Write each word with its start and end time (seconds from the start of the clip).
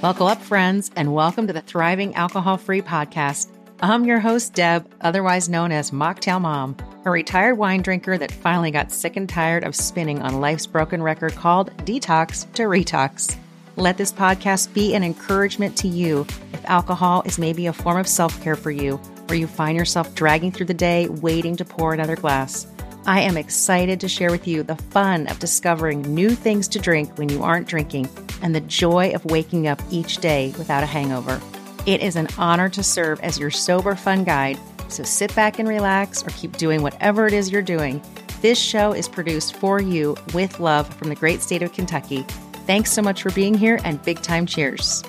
Buckle 0.00 0.26
up, 0.26 0.40
friends, 0.42 0.90
and 0.96 1.14
welcome 1.14 1.46
to 1.46 1.52
the 1.52 1.62
Thriving 1.62 2.14
Alcohol 2.14 2.58
Free 2.58 2.82
Podcast. 2.82 3.48
I'm 3.80 4.04
your 4.04 4.20
host, 4.20 4.52
Deb, 4.52 4.86
otherwise 5.00 5.48
known 5.48 5.72
as 5.72 5.92
Mocktail 5.92 6.40
Mom, 6.40 6.76
a 7.04 7.10
retired 7.10 7.56
wine 7.56 7.80
drinker 7.80 8.18
that 8.18 8.30
finally 8.30 8.70
got 8.70 8.92
sick 8.92 9.16
and 9.16 9.28
tired 9.28 9.64
of 9.64 9.74
spinning 9.74 10.20
on 10.20 10.40
life's 10.40 10.66
broken 10.66 11.02
record 11.02 11.34
called 11.34 11.74
Detox 11.78 12.50
to 12.54 12.64
Retox. 12.64 13.36
Let 13.76 13.96
this 13.96 14.12
podcast 14.12 14.74
be 14.74 14.94
an 14.94 15.02
encouragement 15.02 15.76
to 15.78 15.88
you 15.88 16.26
if 16.52 16.64
alcohol 16.66 17.22
is 17.24 17.38
maybe 17.38 17.66
a 17.66 17.72
form 17.72 17.96
of 17.96 18.06
self 18.06 18.42
care 18.42 18.56
for 18.56 18.70
you, 18.70 19.00
or 19.28 19.34
you 19.34 19.46
find 19.46 19.76
yourself 19.76 20.14
dragging 20.14 20.52
through 20.52 20.66
the 20.66 20.74
day 20.74 21.08
waiting 21.08 21.56
to 21.56 21.64
pour 21.64 21.94
another 21.94 22.16
glass. 22.16 22.66
I 23.06 23.20
am 23.20 23.36
excited 23.36 24.00
to 24.00 24.08
share 24.08 24.30
with 24.30 24.48
you 24.48 24.62
the 24.62 24.76
fun 24.76 25.26
of 25.26 25.38
discovering 25.38 26.00
new 26.02 26.30
things 26.30 26.66
to 26.68 26.78
drink 26.78 27.18
when 27.18 27.28
you 27.28 27.42
aren't 27.42 27.68
drinking 27.68 28.08
and 28.40 28.54
the 28.54 28.62
joy 28.62 29.12
of 29.14 29.26
waking 29.26 29.66
up 29.68 29.82
each 29.90 30.18
day 30.18 30.54
without 30.56 30.82
a 30.82 30.86
hangover. 30.86 31.38
It 31.84 32.00
is 32.00 32.16
an 32.16 32.28
honor 32.38 32.70
to 32.70 32.82
serve 32.82 33.20
as 33.20 33.38
your 33.38 33.50
sober 33.50 33.94
fun 33.94 34.24
guide, 34.24 34.58
so 34.88 35.02
sit 35.02 35.34
back 35.34 35.58
and 35.58 35.68
relax 35.68 36.22
or 36.22 36.30
keep 36.30 36.56
doing 36.56 36.80
whatever 36.80 37.26
it 37.26 37.34
is 37.34 37.50
you're 37.50 37.60
doing. 37.60 38.00
This 38.40 38.58
show 38.58 38.92
is 38.92 39.06
produced 39.06 39.56
for 39.56 39.82
you 39.82 40.16
with 40.32 40.58
love 40.58 40.88
from 40.94 41.10
the 41.10 41.14
great 41.14 41.42
state 41.42 41.62
of 41.62 41.74
Kentucky. 41.74 42.22
Thanks 42.66 42.90
so 42.90 43.02
much 43.02 43.20
for 43.20 43.30
being 43.32 43.52
here 43.52 43.80
and 43.84 44.02
big 44.02 44.22
time 44.22 44.46
cheers. 44.46 45.02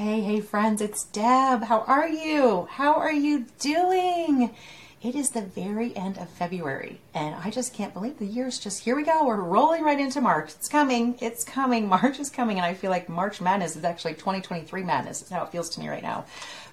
Okay, 0.00 0.20
hey 0.20 0.40
friends, 0.40 0.80
it's 0.80 1.06
Deb. 1.06 1.64
How 1.64 1.80
are 1.88 2.06
you? 2.06 2.68
How 2.70 2.94
are 2.94 3.10
you 3.10 3.46
doing? 3.58 4.54
It 5.02 5.16
is 5.16 5.30
the 5.30 5.42
very 5.42 5.96
end 5.96 6.18
of 6.18 6.28
February, 6.28 7.00
and 7.14 7.34
I 7.34 7.50
just 7.50 7.74
can't 7.74 7.92
believe 7.92 8.20
the 8.20 8.24
year's 8.24 8.60
just 8.60 8.84
here 8.84 8.94
we 8.94 9.02
go. 9.02 9.26
We're 9.26 9.40
rolling 9.40 9.82
right 9.82 9.98
into 9.98 10.20
March. 10.20 10.52
It's 10.54 10.68
coming. 10.68 11.18
It's 11.20 11.42
coming. 11.42 11.88
March 11.88 12.20
is 12.20 12.30
coming, 12.30 12.58
and 12.58 12.64
I 12.64 12.74
feel 12.74 12.92
like 12.92 13.08
March 13.08 13.40
Madness 13.40 13.74
is 13.74 13.82
actually 13.82 14.14
2023 14.14 14.84
Madness. 14.84 15.20
Is 15.20 15.30
how 15.30 15.42
it 15.42 15.50
feels 15.50 15.68
to 15.70 15.80
me 15.80 15.88
right 15.88 16.02
now. 16.02 16.26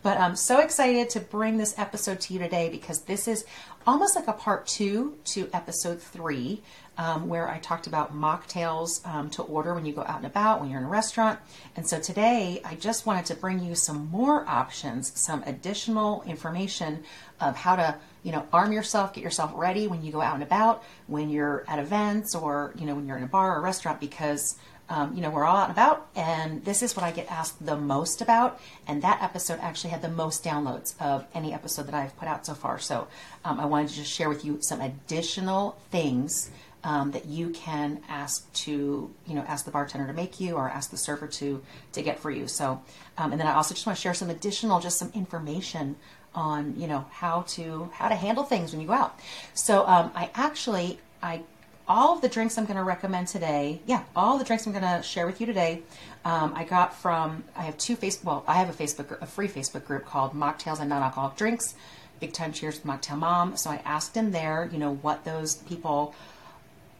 But 0.03 0.19
I'm 0.19 0.35
so 0.35 0.59
excited 0.59 1.09
to 1.09 1.19
bring 1.19 1.57
this 1.57 1.73
episode 1.79 2.19
to 2.21 2.33
you 2.33 2.37
today 2.37 2.69
because 2.69 2.99
this 2.99 3.27
is 3.27 3.43
almost 3.87 4.15
like 4.15 4.27
a 4.27 4.33
part 4.33 4.65
two 4.67 5.17
to 5.25 5.49
episode 5.53 6.01
three, 6.01 6.61
um, 6.97 7.27
where 7.27 7.49
I 7.49 7.59
talked 7.59 7.87
about 7.87 8.15
mocktails 8.15 9.05
um, 9.05 9.29
to 9.31 9.43
order 9.43 9.73
when 9.73 9.85
you 9.85 9.93
go 9.93 10.01
out 10.01 10.17
and 10.17 10.25
about, 10.25 10.61
when 10.61 10.69
you're 10.69 10.79
in 10.79 10.85
a 10.85 10.89
restaurant. 10.89 11.39
And 11.75 11.87
so 11.87 11.99
today 11.99 12.61
I 12.63 12.75
just 12.75 13.05
wanted 13.05 13.25
to 13.25 13.35
bring 13.35 13.59
you 13.59 13.75
some 13.75 14.09
more 14.09 14.47
options, 14.47 15.11
some 15.19 15.43
additional 15.43 16.23
information 16.23 17.03
of 17.41 17.57
how 17.57 17.75
to 17.75 17.97
you 18.25 18.31
know, 18.31 18.43
arm 18.51 18.71
yourself, 18.71 19.13
get 19.13 19.23
yourself 19.23 19.51
ready 19.53 19.87
when 19.87 20.03
you 20.03 20.11
go 20.11 20.19
out 20.19 20.33
and 20.33 20.41
about, 20.41 20.83
when 21.05 21.29
you're 21.29 21.63
at 21.67 21.77
events 21.77 22.33
or, 22.33 22.73
you 22.75 22.87
know, 22.87 22.95
when 22.95 23.05
you're 23.05 23.17
in 23.17 23.23
a 23.23 23.27
bar 23.27 23.55
or 23.55 23.61
restaurant 23.61 23.99
because, 23.99 24.57
um, 24.89 25.15
you 25.15 25.21
know, 25.21 25.29
we're 25.29 25.45
all 25.45 25.57
out 25.57 25.69
and 25.69 25.71
about. 25.71 26.07
And 26.15 26.63
this 26.63 26.83
is 26.83 26.95
what 26.95 27.03
I 27.03 27.11
get 27.11 27.31
asked 27.31 27.65
the 27.65 27.77
most 27.77 28.21
about. 28.21 28.59
And 28.87 29.01
that 29.01 29.21
episode 29.21 29.59
actually 29.61 29.91
had 29.91 30.01
the 30.01 30.09
most 30.09 30.43
downloads 30.43 30.99
of 31.01 31.25
any 31.33 31.53
episode 31.53 31.87
that 31.87 31.95
I've 31.95 32.15
put 32.17 32.27
out 32.27 32.45
so 32.45 32.53
far. 32.53 32.79
So 32.79 33.07
um, 33.43 33.59
I 33.59 33.65
wanted 33.65 33.89
to 33.89 33.95
just 33.95 34.11
share 34.11 34.29
with 34.29 34.45
you 34.45 34.59
some 34.61 34.81
additional 34.81 35.77
things. 35.91 36.51
Um, 36.83 37.09
that 37.13 37.25
you 37.25 37.49
can 37.49 38.03
ask 38.07 38.53
to, 38.53 39.11
you 39.25 39.33
know, 39.33 39.41
ask 39.47 39.65
the 39.65 39.71
bartender 39.71 40.05
to 40.05 40.13
make 40.13 40.39
you 40.39 40.53
or 40.53 40.69
ask 40.69 40.91
the 40.91 40.97
server 40.97 41.25
to 41.25 41.63
to 41.93 42.03
get 42.03 42.19
for 42.19 42.29
you. 42.29 42.47
So, 42.47 42.79
um, 43.17 43.31
and 43.31 43.41
then 43.41 43.47
I 43.47 43.55
also 43.55 43.73
just 43.73 43.87
want 43.87 43.97
to 43.97 44.01
share 44.03 44.13
some 44.13 44.29
additional, 44.29 44.79
just 44.79 44.99
some 44.99 45.11
information 45.15 45.95
on 46.35 46.75
you 46.77 46.85
know 46.85 47.05
how 47.11 47.41
to 47.47 47.89
how 47.93 48.07
to 48.09 48.15
handle 48.15 48.43
things 48.43 48.71
when 48.71 48.81
you 48.81 48.87
go 48.87 48.93
out. 48.93 49.19
So 49.53 49.87
um, 49.87 50.11
I 50.13 50.29
actually 50.35 50.99
I 51.23 51.41
all 51.87 52.15
of 52.15 52.21
the 52.21 52.29
drinks 52.29 52.57
I'm 52.57 52.65
going 52.65 52.77
to 52.77 52.83
recommend 52.83 53.27
today, 53.27 53.81
yeah, 53.85 54.03
all 54.15 54.37
the 54.37 54.43
drinks 54.43 54.65
I'm 54.65 54.73
going 54.73 54.83
to 54.83 55.03
share 55.03 55.25
with 55.25 55.39
you 55.39 55.45
today, 55.45 55.83
um, 56.23 56.53
I 56.55 56.63
got 56.63 56.95
from 56.95 57.43
I 57.55 57.63
have 57.63 57.77
two 57.77 57.95
Facebook 57.95 58.23
well 58.23 58.43
I 58.47 58.55
have 58.55 58.69
a 58.69 58.73
Facebook 58.73 59.21
a 59.21 59.25
free 59.25 59.47
Facebook 59.47 59.85
group 59.85 60.05
called 60.05 60.33
Mocktails 60.33 60.79
and 60.79 60.89
Non-Alcoholic 60.89 61.35
Drinks. 61.35 61.75
Big 62.19 62.33
time 62.33 62.53
cheers 62.53 62.79
to 62.79 62.87
Mocktail 62.87 63.17
Mom. 63.17 63.57
So 63.57 63.69
I 63.69 63.81
asked 63.85 64.17
in 64.17 64.31
there, 64.31 64.69
you 64.71 64.79
know, 64.79 64.95
what 64.95 65.25
those 65.25 65.57
people 65.57 66.15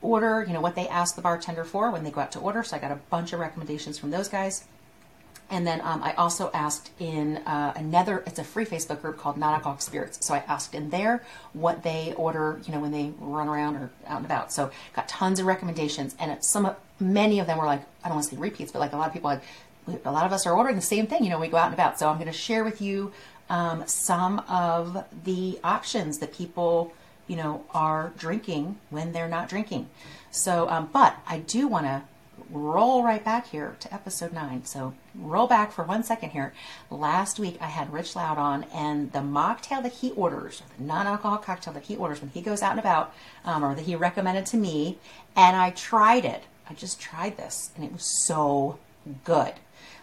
order, 0.01 0.44
you 0.46 0.53
know, 0.53 0.62
what 0.62 0.75
they 0.75 0.88
ask 0.88 1.16
the 1.16 1.22
bartender 1.22 1.63
for 1.63 1.90
when 1.90 2.03
they 2.03 2.12
go 2.12 2.22
out 2.22 2.31
to 2.34 2.40
order. 2.40 2.63
So 2.63 2.75
I 2.75 2.79
got 2.79 2.91
a 2.91 3.00
bunch 3.09 3.34
of 3.34 3.40
recommendations 3.40 3.97
from 3.97 4.12
those 4.12 4.28
guys. 4.28 4.66
And 5.50 5.66
then 5.66 5.79
um, 5.81 6.01
I 6.01 6.13
also 6.13 6.50
asked 6.53 6.89
in 7.00 7.38
uh, 7.38 7.73
another, 7.75 8.23
it's 8.25 8.39
a 8.39 8.44
free 8.44 8.66
Facebook 8.66 9.01
group 9.01 9.17
called 9.17 9.38
Non 9.38 9.53
Alcoholic 9.53 9.81
Spirits. 9.81 10.25
So 10.25 10.33
I 10.33 10.39
asked 10.47 10.73
in 10.73 10.89
there 10.89 11.23
what 11.53 11.83
they 11.83 12.13
order, 12.17 12.59
you 12.66 12.73
know, 12.73 12.79
when 12.79 12.91
they 12.91 13.13
run 13.19 13.47
around 13.47 13.75
or 13.75 13.91
out 14.07 14.17
and 14.17 14.25
about. 14.25 14.51
So 14.51 14.72
got 14.94 15.07
tons 15.07 15.39
of 15.39 15.45
recommendations, 15.45 16.16
and 16.19 16.44
some, 16.44 16.66
of, 16.66 16.75
many 17.00 17.39
of 17.39 17.45
them 17.45 17.59
were 17.59 17.66
like, 17.66 17.81
I 18.03 18.07
don't 18.07 18.16
want 18.17 18.29
to 18.29 18.35
say 18.35 18.41
repeats, 18.41 18.72
but 18.72 18.79
like 18.79 18.94
a 18.94 18.97
lot 18.97 19.07
of 19.07 19.13
people, 19.13 19.29
like, 19.29 19.44
a 20.03 20.11
lot 20.11 20.25
of 20.25 20.34
us 20.34 20.47
are 20.47 20.55
ordering 20.55 20.75
the 20.75 20.81
same 20.81 21.05
thing, 21.05 21.23
you 21.23 21.29
know, 21.29 21.39
we 21.39 21.47
go 21.47 21.57
out 21.57 21.66
and 21.66 21.75
about. 21.75 22.00
So 22.00 22.09
I'm 22.09 22.16
going 22.16 22.25
to 22.25 22.34
share 22.34 22.63
with 22.63 22.81
you 22.81 23.11
um, 23.50 23.84
some 23.85 24.39
of 24.50 25.05
the 25.25 25.59
options 25.63 26.17
that 26.19 26.34
people, 26.34 26.91
you 27.28 27.35
know, 27.35 27.63
are 27.72 28.13
drinking 28.17 28.79
when 28.89 29.11
they're 29.11 29.29
not 29.29 29.47
drinking. 29.47 29.89
So, 30.31 30.67
um, 30.69 30.89
but 30.91 31.16
I 31.28 31.38
do 31.38 31.67
want 31.67 31.85
to 31.85 32.01
roll 32.50 33.03
right 33.03 33.23
back 33.23 33.47
here 33.47 33.75
to 33.79 33.94
episode 33.94 34.34
nine. 34.34 34.66
So 34.66 34.95
roll 35.20 35.48
back 35.48 35.72
for 35.72 35.84
one 35.84 36.03
second 36.03 36.31
here. 36.31 36.53
Last 36.90 37.40
week 37.40 37.58
I 37.62 37.68
had 37.68 37.92
Rich 37.92 38.16
Loud 38.16 38.38
on, 38.38 38.64
and 38.74 39.12
the 39.12 39.20
mocktail 39.20 39.81
that 39.84 39.94
he 39.94 40.12
orders, 40.12 40.62
the 40.78 40.84
non-alcoholic 40.84 41.42
cocktail 41.42 41.74
that 41.74 41.84
he 41.84 41.96
orders 41.96 42.22
when 42.22 42.31
he 42.31 42.42
goes 42.42 42.62
out 42.62 42.72
and 42.72 42.80
about, 42.80 43.14
um, 43.44 43.64
or 43.64 43.76
that 43.76 43.86
he 43.86 43.96
recommended 43.96 44.46
to 44.48 44.58
me, 44.58 44.98
and 45.36 45.56
I 45.56 45.72
tried 45.72 46.26
it. 46.26 46.44
I 46.70 46.74
just 46.74 47.00
tried 47.00 47.38
this, 47.38 47.72
and 47.76 47.86
it 47.86 47.94
was 47.94 48.26
so 48.26 48.80
good. 49.24 49.53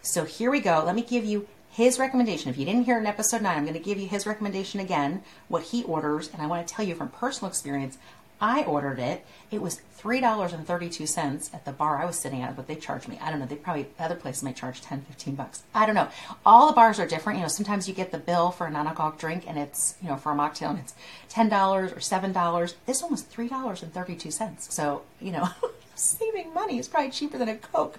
So 0.00 0.24
here 0.24 0.50
we 0.50 0.60
go. 0.60 0.82
Let 0.84 0.94
me 0.94 1.02
give 1.02 1.24
you 1.24 1.48
his 1.70 1.98
recommendation. 1.98 2.50
If 2.50 2.58
you 2.58 2.66
didn't 2.66 2.84
hear 2.84 2.98
in 2.98 3.06
episode 3.06 3.40
nine, 3.40 3.56
I'm 3.56 3.64
going 3.64 3.72
to 3.72 3.80
give 3.80 3.98
you 3.98 4.06
his 4.06 4.26
recommendation 4.26 4.78
again, 4.78 5.22
what 5.48 5.62
he 5.62 5.82
orders, 5.84 6.28
and 6.32 6.42
I 6.42 6.46
want 6.46 6.66
to 6.66 6.74
tell 6.74 6.84
you 6.84 6.94
from 6.94 7.08
personal 7.08 7.48
experience. 7.48 7.96
I 8.42 8.64
ordered 8.64 8.98
it. 8.98 9.24
It 9.52 9.62
was 9.62 9.80
three 9.92 10.20
dollars 10.20 10.52
and 10.52 10.66
thirty 10.66 10.90
two 10.90 11.06
cents 11.06 11.48
at 11.54 11.64
the 11.64 11.70
bar 11.70 12.02
I 12.02 12.04
was 12.04 12.18
sitting 12.18 12.42
at, 12.42 12.56
but 12.56 12.66
they 12.66 12.74
charged 12.74 13.06
me. 13.06 13.18
I 13.22 13.30
don't 13.30 13.38
know. 13.38 13.46
They 13.46 13.54
probably 13.54 13.86
other 14.00 14.16
places 14.16 14.42
might 14.42 14.56
charge 14.56 14.82
10, 14.82 15.02
15 15.02 15.36
bucks. 15.36 15.62
I 15.72 15.86
don't 15.86 15.94
know. 15.94 16.08
All 16.44 16.66
the 16.66 16.72
bars 16.72 16.98
are 16.98 17.06
different. 17.06 17.38
You 17.38 17.44
know, 17.44 17.48
sometimes 17.48 17.88
you 17.88 17.94
get 17.94 18.10
the 18.10 18.18
bill 18.18 18.50
for 18.50 18.66
a 18.66 18.70
non-alcoholic 18.70 19.18
drink, 19.18 19.44
and 19.46 19.56
it's 19.56 19.94
you 20.02 20.08
know 20.08 20.16
for 20.16 20.32
a 20.32 20.34
mocktail, 20.34 20.70
and 20.70 20.80
it's 20.80 20.94
ten 21.28 21.48
dollars 21.48 21.92
or 21.92 22.00
seven 22.00 22.32
dollars. 22.32 22.74
This 22.84 23.00
one 23.00 23.12
was 23.12 23.22
three 23.22 23.48
dollars 23.48 23.80
and 23.82 23.94
thirty 23.94 24.16
two 24.16 24.32
cents. 24.32 24.74
So 24.74 25.02
you 25.20 25.30
know. 25.30 25.48
saving 25.94 26.52
money. 26.52 26.78
is 26.78 26.88
probably 26.88 27.10
cheaper 27.10 27.38
than 27.38 27.48
a 27.48 27.56
Coke. 27.56 27.98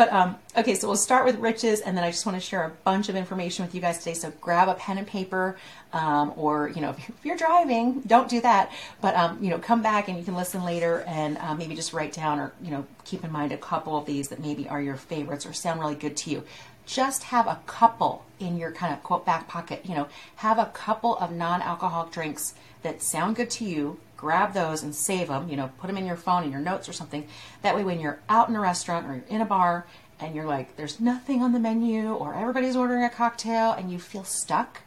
But 0.00 0.10
um, 0.14 0.38
okay, 0.56 0.76
so 0.76 0.88
we'll 0.88 0.96
start 0.96 1.26
with 1.26 1.36
riches, 1.36 1.82
and 1.82 1.94
then 1.94 2.04
I 2.04 2.10
just 2.10 2.24
want 2.24 2.34
to 2.36 2.40
share 2.40 2.64
a 2.64 2.70
bunch 2.70 3.10
of 3.10 3.16
information 3.16 3.66
with 3.66 3.74
you 3.74 3.82
guys 3.82 3.98
today. 3.98 4.14
So 4.14 4.32
grab 4.40 4.66
a 4.66 4.72
pen 4.72 4.96
and 4.96 5.06
paper, 5.06 5.58
um, 5.92 6.32
or 6.36 6.70
you 6.70 6.80
know, 6.80 6.88
if 6.96 7.12
you're 7.22 7.36
driving, 7.36 8.00
don't 8.06 8.26
do 8.26 8.40
that. 8.40 8.72
But 9.02 9.14
um, 9.14 9.44
you 9.44 9.50
know, 9.50 9.58
come 9.58 9.82
back 9.82 10.08
and 10.08 10.16
you 10.16 10.24
can 10.24 10.34
listen 10.34 10.64
later, 10.64 11.04
and 11.06 11.36
uh, 11.36 11.54
maybe 11.54 11.74
just 11.74 11.92
write 11.92 12.14
down, 12.14 12.40
or 12.40 12.54
you 12.62 12.70
know, 12.70 12.86
keep 13.04 13.24
in 13.24 13.30
mind 13.30 13.52
a 13.52 13.58
couple 13.58 13.94
of 13.94 14.06
these 14.06 14.28
that 14.28 14.40
maybe 14.40 14.66
are 14.70 14.80
your 14.80 14.96
favorites 14.96 15.44
or 15.44 15.52
sound 15.52 15.80
really 15.80 15.96
good 15.96 16.16
to 16.16 16.30
you. 16.30 16.44
Just 16.86 17.24
have 17.24 17.46
a 17.46 17.60
couple 17.66 18.24
in 18.38 18.56
your 18.56 18.72
kind 18.72 18.94
of 18.94 19.02
quote 19.02 19.26
back 19.26 19.48
pocket. 19.48 19.84
You 19.84 19.96
know, 19.96 20.08
have 20.36 20.58
a 20.58 20.64
couple 20.72 21.18
of 21.18 21.30
non-alcoholic 21.30 22.10
drinks 22.10 22.54
that 22.80 23.02
sound 23.02 23.36
good 23.36 23.50
to 23.50 23.66
you 23.66 23.98
grab 24.20 24.52
those 24.52 24.82
and 24.82 24.94
save 24.94 25.28
them, 25.28 25.48
you 25.48 25.56
know, 25.56 25.70
put 25.78 25.86
them 25.86 25.96
in 25.96 26.04
your 26.04 26.16
phone 26.16 26.44
in 26.44 26.50
your 26.50 26.60
notes 26.60 26.88
or 26.88 26.92
something. 26.92 27.26
That 27.62 27.74
way, 27.74 27.84
when 27.84 28.00
you're 28.00 28.20
out 28.28 28.50
in 28.50 28.54
a 28.54 28.60
restaurant 28.60 29.06
or 29.06 29.14
you're 29.14 29.24
in 29.28 29.40
a 29.40 29.46
bar 29.46 29.86
and 30.20 30.34
you're 30.34 30.44
like, 30.44 30.76
there's 30.76 31.00
nothing 31.00 31.42
on 31.42 31.52
the 31.52 31.58
menu 31.58 32.12
or 32.12 32.34
everybody's 32.34 32.76
ordering 32.76 33.02
a 33.02 33.08
cocktail 33.08 33.72
and 33.72 33.90
you 33.90 33.98
feel 33.98 34.24
stuck, 34.24 34.82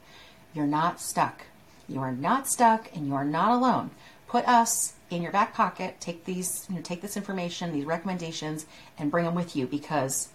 you're 0.54 0.68
not 0.68 1.02
stuck. 1.02 1.46
You 1.90 2.00
are 2.00 2.12
not 2.12 2.48
stuck 2.48 2.96
and 2.96 3.08
you 3.08 3.16
are 3.16 3.26
not 3.26 3.52
alone. 3.52 3.90
Put 4.28 4.48
us 4.48 4.94
in 5.10 5.24
your 5.24 5.32
back 5.32 5.56
pocket, 5.56 6.00
take 6.00 6.26
these, 6.26 6.68
you 6.70 6.76
know, 6.76 6.82
take 6.82 7.02
this 7.02 7.18
information, 7.18 7.74
these 7.74 7.86
recommendations, 7.86 8.68
and 9.00 9.10
bring 9.10 9.26
them 9.26 9.36
with 9.36 9.56
you 9.56 9.66
because 9.66 10.30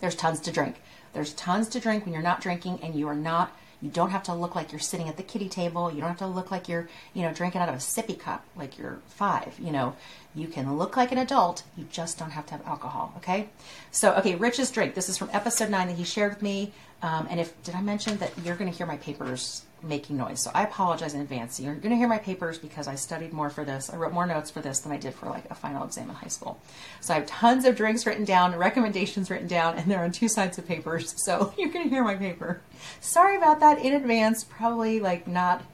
there's 0.00 0.14
tons 0.14 0.40
to 0.40 0.52
drink. 0.52 0.76
There's 1.12 1.34
tons 1.34 1.68
to 1.68 1.80
drink 1.80 2.04
when 2.04 2.14
you're 2.14 2.22
not 2.22 2.40
drinking 2.40 2.80
and 2.82 2.94
you 2.94 3.08
are 3.08 3.14
not 3.14 3.54
you 3.82 3.90
don't 3.90 4.10
have 4.10 4.22
to 4.24 4.34
look 4.34 4.54
like 4.54 4.72
you're 4.72 4.78
sitting 4.78 5.08
at 5.08 5.16
the 5.16 5.22
kitty 5.22 5.48
table. 5.48 5.92
You 5.92 6.00
don't 6.00 6.08
have 6.08 6.18
to 6.18 6.26
look 6.26 6.50
like 6.50 6.68
you're, 6.68 6.88
you 7.12 7.22
know, 7.22 7.32
drinking 7.32 7.60
out 7.60 7.68
of 7.68 7.74
a 7.74 7.78
sippy 7.78 8.18
cup 8.18 8.44
like 8.56 8.78
you're 8.78 9.00
five. 9.06 9.58
You 9.58 9.70
know, 9.70 9.96
you 10.34 10.48
can 10.48 10.76
look 10.76 10.96
like 10.96 11.12
an 11.12 11.18
adult. 11.18 11.62
You 11.76 11.86
just 11.90 12.18
don't 12.18 12.30
have 12.30 12.46
to 12.46 12.52
have 12.52 12.66
alcohol. 12.66 13.12
Okay. 13.18 13.48
So, 13.90 14.14
okay, 14.14 14.34
Rich's 14.34 14.70
drink. 14.70 14.94
This 14.94 15.08
is 15.08 15.18
from 15.18 15.30
episode 15.32 15.70
nine 15.70 15.88
that 15.88 15.96
he 15.96 16.04
shared 16.04 16.32
with 16.32 16.42
me. 16.42 16.72
Um, 17.02 17.26
and 17.30 17.38
if 17.38 17.62
did 17.62 17.74
I 17.74 17.82
mention 17.82 18.16
that 18.18 18.32
you're 18.42 18.56
going 18.56 18.70
to 18.70 18.76
hear 18.76 18.86
my 18.86 18.96
papers 18.96 19.64
making 19.82 20.16
noise? 20.16 20.42
So 20.42 20.50
I 20.54 20.64
apologize 20.64 21.12
in 21.12 21.20
advance. 21.20 21.60
You're 21.60 21.74
going 21.74 21.90
to 21.90 21.96
hear 21.96 22.08
my 22.08 22.18
papers 22.18 22.58
because 22.58 22.88
I 22.88 22.94
studied 22.94 23.32
more 23.32 23.50
for 23.50 23.64
this. 23.64 23.90
I 23.90 23.96
wrote 23.96 24.12
more 24.12 24.26
notes 24.26 24.50
for 24.50 24.60
this 24.60 24.80
than 24.80 24.92
I 24.92 24.96
did 24.96 25.14
for 25.14 25.26
like 25.26 25.44
a 25.50 25.54
final 25.54 25.84
exam 25.84 26.08
in 26.08 26.16
high 26.16 26.28
school. 26.28 26.58
So 27.00 27.12
I 27.12 27.18
have 27.18 27.26
tons 27.26 27.66
of 27.66 27.76
drinks 27.76 28.06
written 28.06 28.24
down, 28.24 28.56
recommendations 28.56 29.30
written 29.30 29.46
down, 29.46 29.76
and 29.76 29.90
they're 29.90 30.02
on 30.02 30.12
two 30.12 30.28
sides 30.28 30.58
of 30.58 30.66
papers. 30.66 31.14
So 31.26 31.52
you're 31.58 31.70
going 31.70 31.84
to 31.84 31.90
hear 31.90 32.04
my 32.04 32.14
paper. 32.14 32.60
Sorry 33.00 33.36
about 33.36 33.58
that 33.58 33.80
in 33.80 33.94
advance. 33.94 34.44
Probably 34.44 35.00
like 35.00 35.26
not 35.26 35.64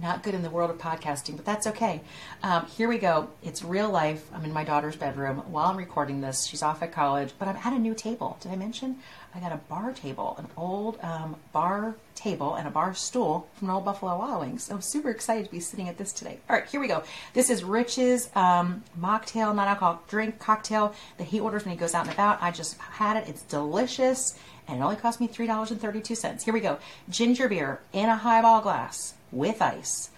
not 0.00 0.22
good 0.22 0.34
in 0.34 0.42
the 0.42 0.50
world 0.50 0.70
of 0.70 0.78
podcasting, 0.78 1.36
but 1.36 1.44
that's 1.44 1.66
okay. 1.66 2.00
Um, 2.42 2.66
here 2.66 2.88
we 2.88 2.98
go. 2.98 3.30
It's 3.42 3.62
real 3.62 3.90
life. 3.90 4.28
I'm 4.34 4.44
in 4.44 4.52
my 4.52 4.64
daughter's 4.64 4.96
bedroom 4.96 5.38
while 5.50 5.66
I'm 5.66 5.76
recording 5.76 6.20
this. 6.20 6.46
She's 6.46 6.62
off 6.62 6.82
at 6.82 6.92
college, 6.92 7.32
but 7.38 7.48
I'm 7.48 7.56
at 7.56 7.72
a 7.72 7.78
new 7.78 7.94
table. 7.94 8.36
Did 8.40 8.52
I 8.52 8.56
mention? 8.56 8.98
I 9.36 9.40
got 9.40 9.52
a 9.52 9.58
bar 9.68 9.92
table, 9.92 10.34
an 10.38 10.46
old 10.56 10.98
um, 11.02 11.36
bar 11.52 11.94
table, 12.14 12.54
and 12.54 12.66
a 12.66 12.70
bar 12.70 12.94
stool 12.94 13.46
from 13.54 13.68
an 13.68 13.74
old 13.74 13.84
Buffalo 13.84 14.18
Wild 14.18 14.40
Wings. 14.40 14.64
So 14.64 14.74
I'm 14.74 14.80
super 14.80 15.10
excited 15.10 15.44
to 15.44 15.50
be 15.50 15.60
sitting 15.60 15.90
at 15.90 15.98
this 15.98 16.10
today. 16.10 16.38
All 16.48 16.56
right, 16.56 16.66
here 16.66 16.80
we 16.80 16.88
go. 16.88 17.02
This 17.34 17.50
is 17.50 17.62
Rich's 17.62 18.30
um, 18.34 18.82
mocktail, 18.98 19.54
non 19.54 19.68
alcoholic 19.68 20.06
drink 20.06 20.38
cocktail 20.38 20.94
that 21.18 21.24
he 21.24 21.38
orders 21.38 21.66
when 21.66 21.72
he 21.72 21.78
goes 21.78 21.92
out 21.92 22.06
and 22.06 22.14
about. 22.14 22.42
I 22.42 22.50
just 22.50 22.78
had 22.78 23.18
it. 23.18 23.28
It's 23.28 23.42
delicious, 23.42 24.38
and 24.68 24.80
it 24.80 24.82
only 24.82 24.96
cost 24.96 25.20
me 25.20 25.28
$3.32. 25.28 26.42
Here 26.42 26.54
we 26.54 26.60
go. 26.60 26.78
Ginger 27.10 27.46
beer 27.46 27.80
in 27.92 28.08
a 28.08 28.16
highball 28.16 28.62
glass 28.62 29.12
with 29.32 29.60
ice, 29.60 30.08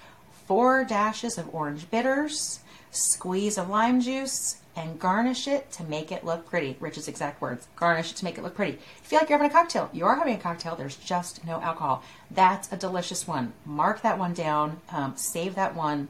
four 0.46 0.84
dashes 0.84 1.38
of 1.38 1.52
orange 1.52 1.90
bitters, 1.90 2.60
squeeze 2.92 3.58
of 3.58 3.68
lime 3.68 4.00
juice, 4.00 4.58
and 4.78 5.00
garnish 5.00 5.48
it 5.48 5.72
to 5.72 5.82
make 5.82 6.12
it 6.12 6.24
look 6.24 6.48
pretty. 6.48 6.76
Rich's 6.78 7.08
exact 7.08 7.40
words. 7.40 7.66
Garnish 7.74 8.12
it 8.12 8.16
to 8.18 8.24
make 8.24 8.38
it 8.38 8.44
look 8.44 8.54
pretty. 8.54 8.72
You 8.72 8.78
feel 9.02 9.18
like 9.18 9.28
you're 9.28 9.36
having 9.36 9.50
a 9.50 9.52
cocktail. 9.52 9.90
You 9.92 10.06
are 10.06 10.14
having 10.14 10.36
a 10.36 10.38
cocktail. 10.38 10.76
There's 10.76 10.94
just 10.94 11.44
no 11.44 11.60
alcohol. 11.60 12.04
That's 12.30 12.70
a 12.72 12.76
delicious 12.76 13.26
one. 13.26 13.54
Mark 13.66 14.02
that 14.02 14.20
one 14.20 14.34
down. 14.34 14.80
Um, 14.92 15.16
save 15.16 15.56
that 15.56 15.74
one. 15.74 16.06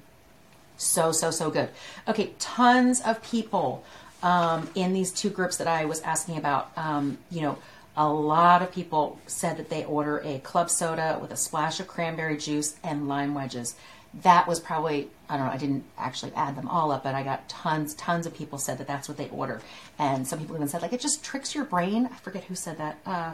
So, 0.77 1.13
so, 1.13 1.31
so 1.31 1.51
good. 1.51 1.71
Okay, 2.07 2.35
tons 2.39 3.01
of 3.01 3.23
people 3.23 3.85
um, 4.23 4.69
in 4.75 4.93
these 4.93 5.13
two 5.13 5.31
groups 5.31 5.57
that 5.57 5.67
I 5.67 5.87
was 5.87 6.03
asking 6.03 6.37
about. 6.37 6.71
Um, 6.77 7.17
you 7.31 7.41
know, 7.41 7.57
a 7.97 8.07
lot 8.07 8.61
of 8.61 8.71
people 8.71 9.19
said 9.27 9.57
that 9.57 9.71
they 9.71 9.85
order 9.87 10.19
a 10.19 10.41
club 10.41 10.69
soda 10.69 11.19
with 11.21 11.33
a 11.33 11.37
splash 11.37 11.81
of 11.81 11.89
cranberry 11.89 12.37
juice 12.37 12.77
and 12.85 13.09
lime 13.09 13.35
wedges. 13.35 13.77
That 14.23 14.49
was 14.49 14.59
probably, 14.59 15.09
I 15.29 15.37
don't 15.37 15.47
know, 15.47 15.53
I 15.53 15.59
didn't 15.59 15.85
actually 15.99 16.33
add 16.35 16.57
them 16.57 16.67
all 16.69 16.91
up, 16.91 17.05
but 17.05 17.15
I 17.15 17.23
got 17.23 17.49
tons, 17.49 17.95
tons 17.95 18.27
of 18.27 18.35
people 18.35 18.59
said 18.59 18.79
that 18.79 18.87
that's 18.87 19.09
what 19.09 19.19
they 19.19 19.29
order. 19.29 19.61
And 19.99 20.27
some 20.27 20.39
people 20.39 20.57
even 20.57 20.69
said, 20.69 20.83
like, 20.83 20.93
it 20.93 21.01
just 21.01 21.23
tricks 21.23 21.55
your 21.55 21.65
brain. 21.65 22.09
I 22.11 22.17
forget 22.17 22.45
who 22.45 22.55
said 22.55 22.79
that. 22.79 22.99
Uh, 23.05 23.33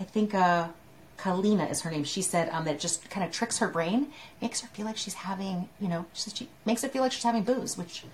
I 0.00 0.04
think 0.04 0.34
uh, 0.34 0.68
Kalina 1.18 1.70
is 1.70 1.82
her 1.82 1.90
name. 1.90 2.04
She 2.04 2.22
said 2.22 2.48
um, 2.50 2.64
that 2.64 2.76
it 2.76 2.80
just 2.80 3.08
kind 3.10 3.24
of 3.24 3.32
tricks 3.32 3.58
her 3.58 3.68
brain, 3.68 4.08
makes 4.40 4.60
her 4.62 4.68
feel 4.68 4.86
like 4.86 4.96
she's 4.96 5.14
having, 5.14 5.68
you 5.78 5.88
know, 5.88 6.06
she 6.14 6.48
makes 6.64 6.84
it 6.84 6.92
feel 6.92 7.02
like 7.02 7.12
she's 7.12 7.22
having 7.22 7.42
booze, 7.42 7.76
which 7.76 8.04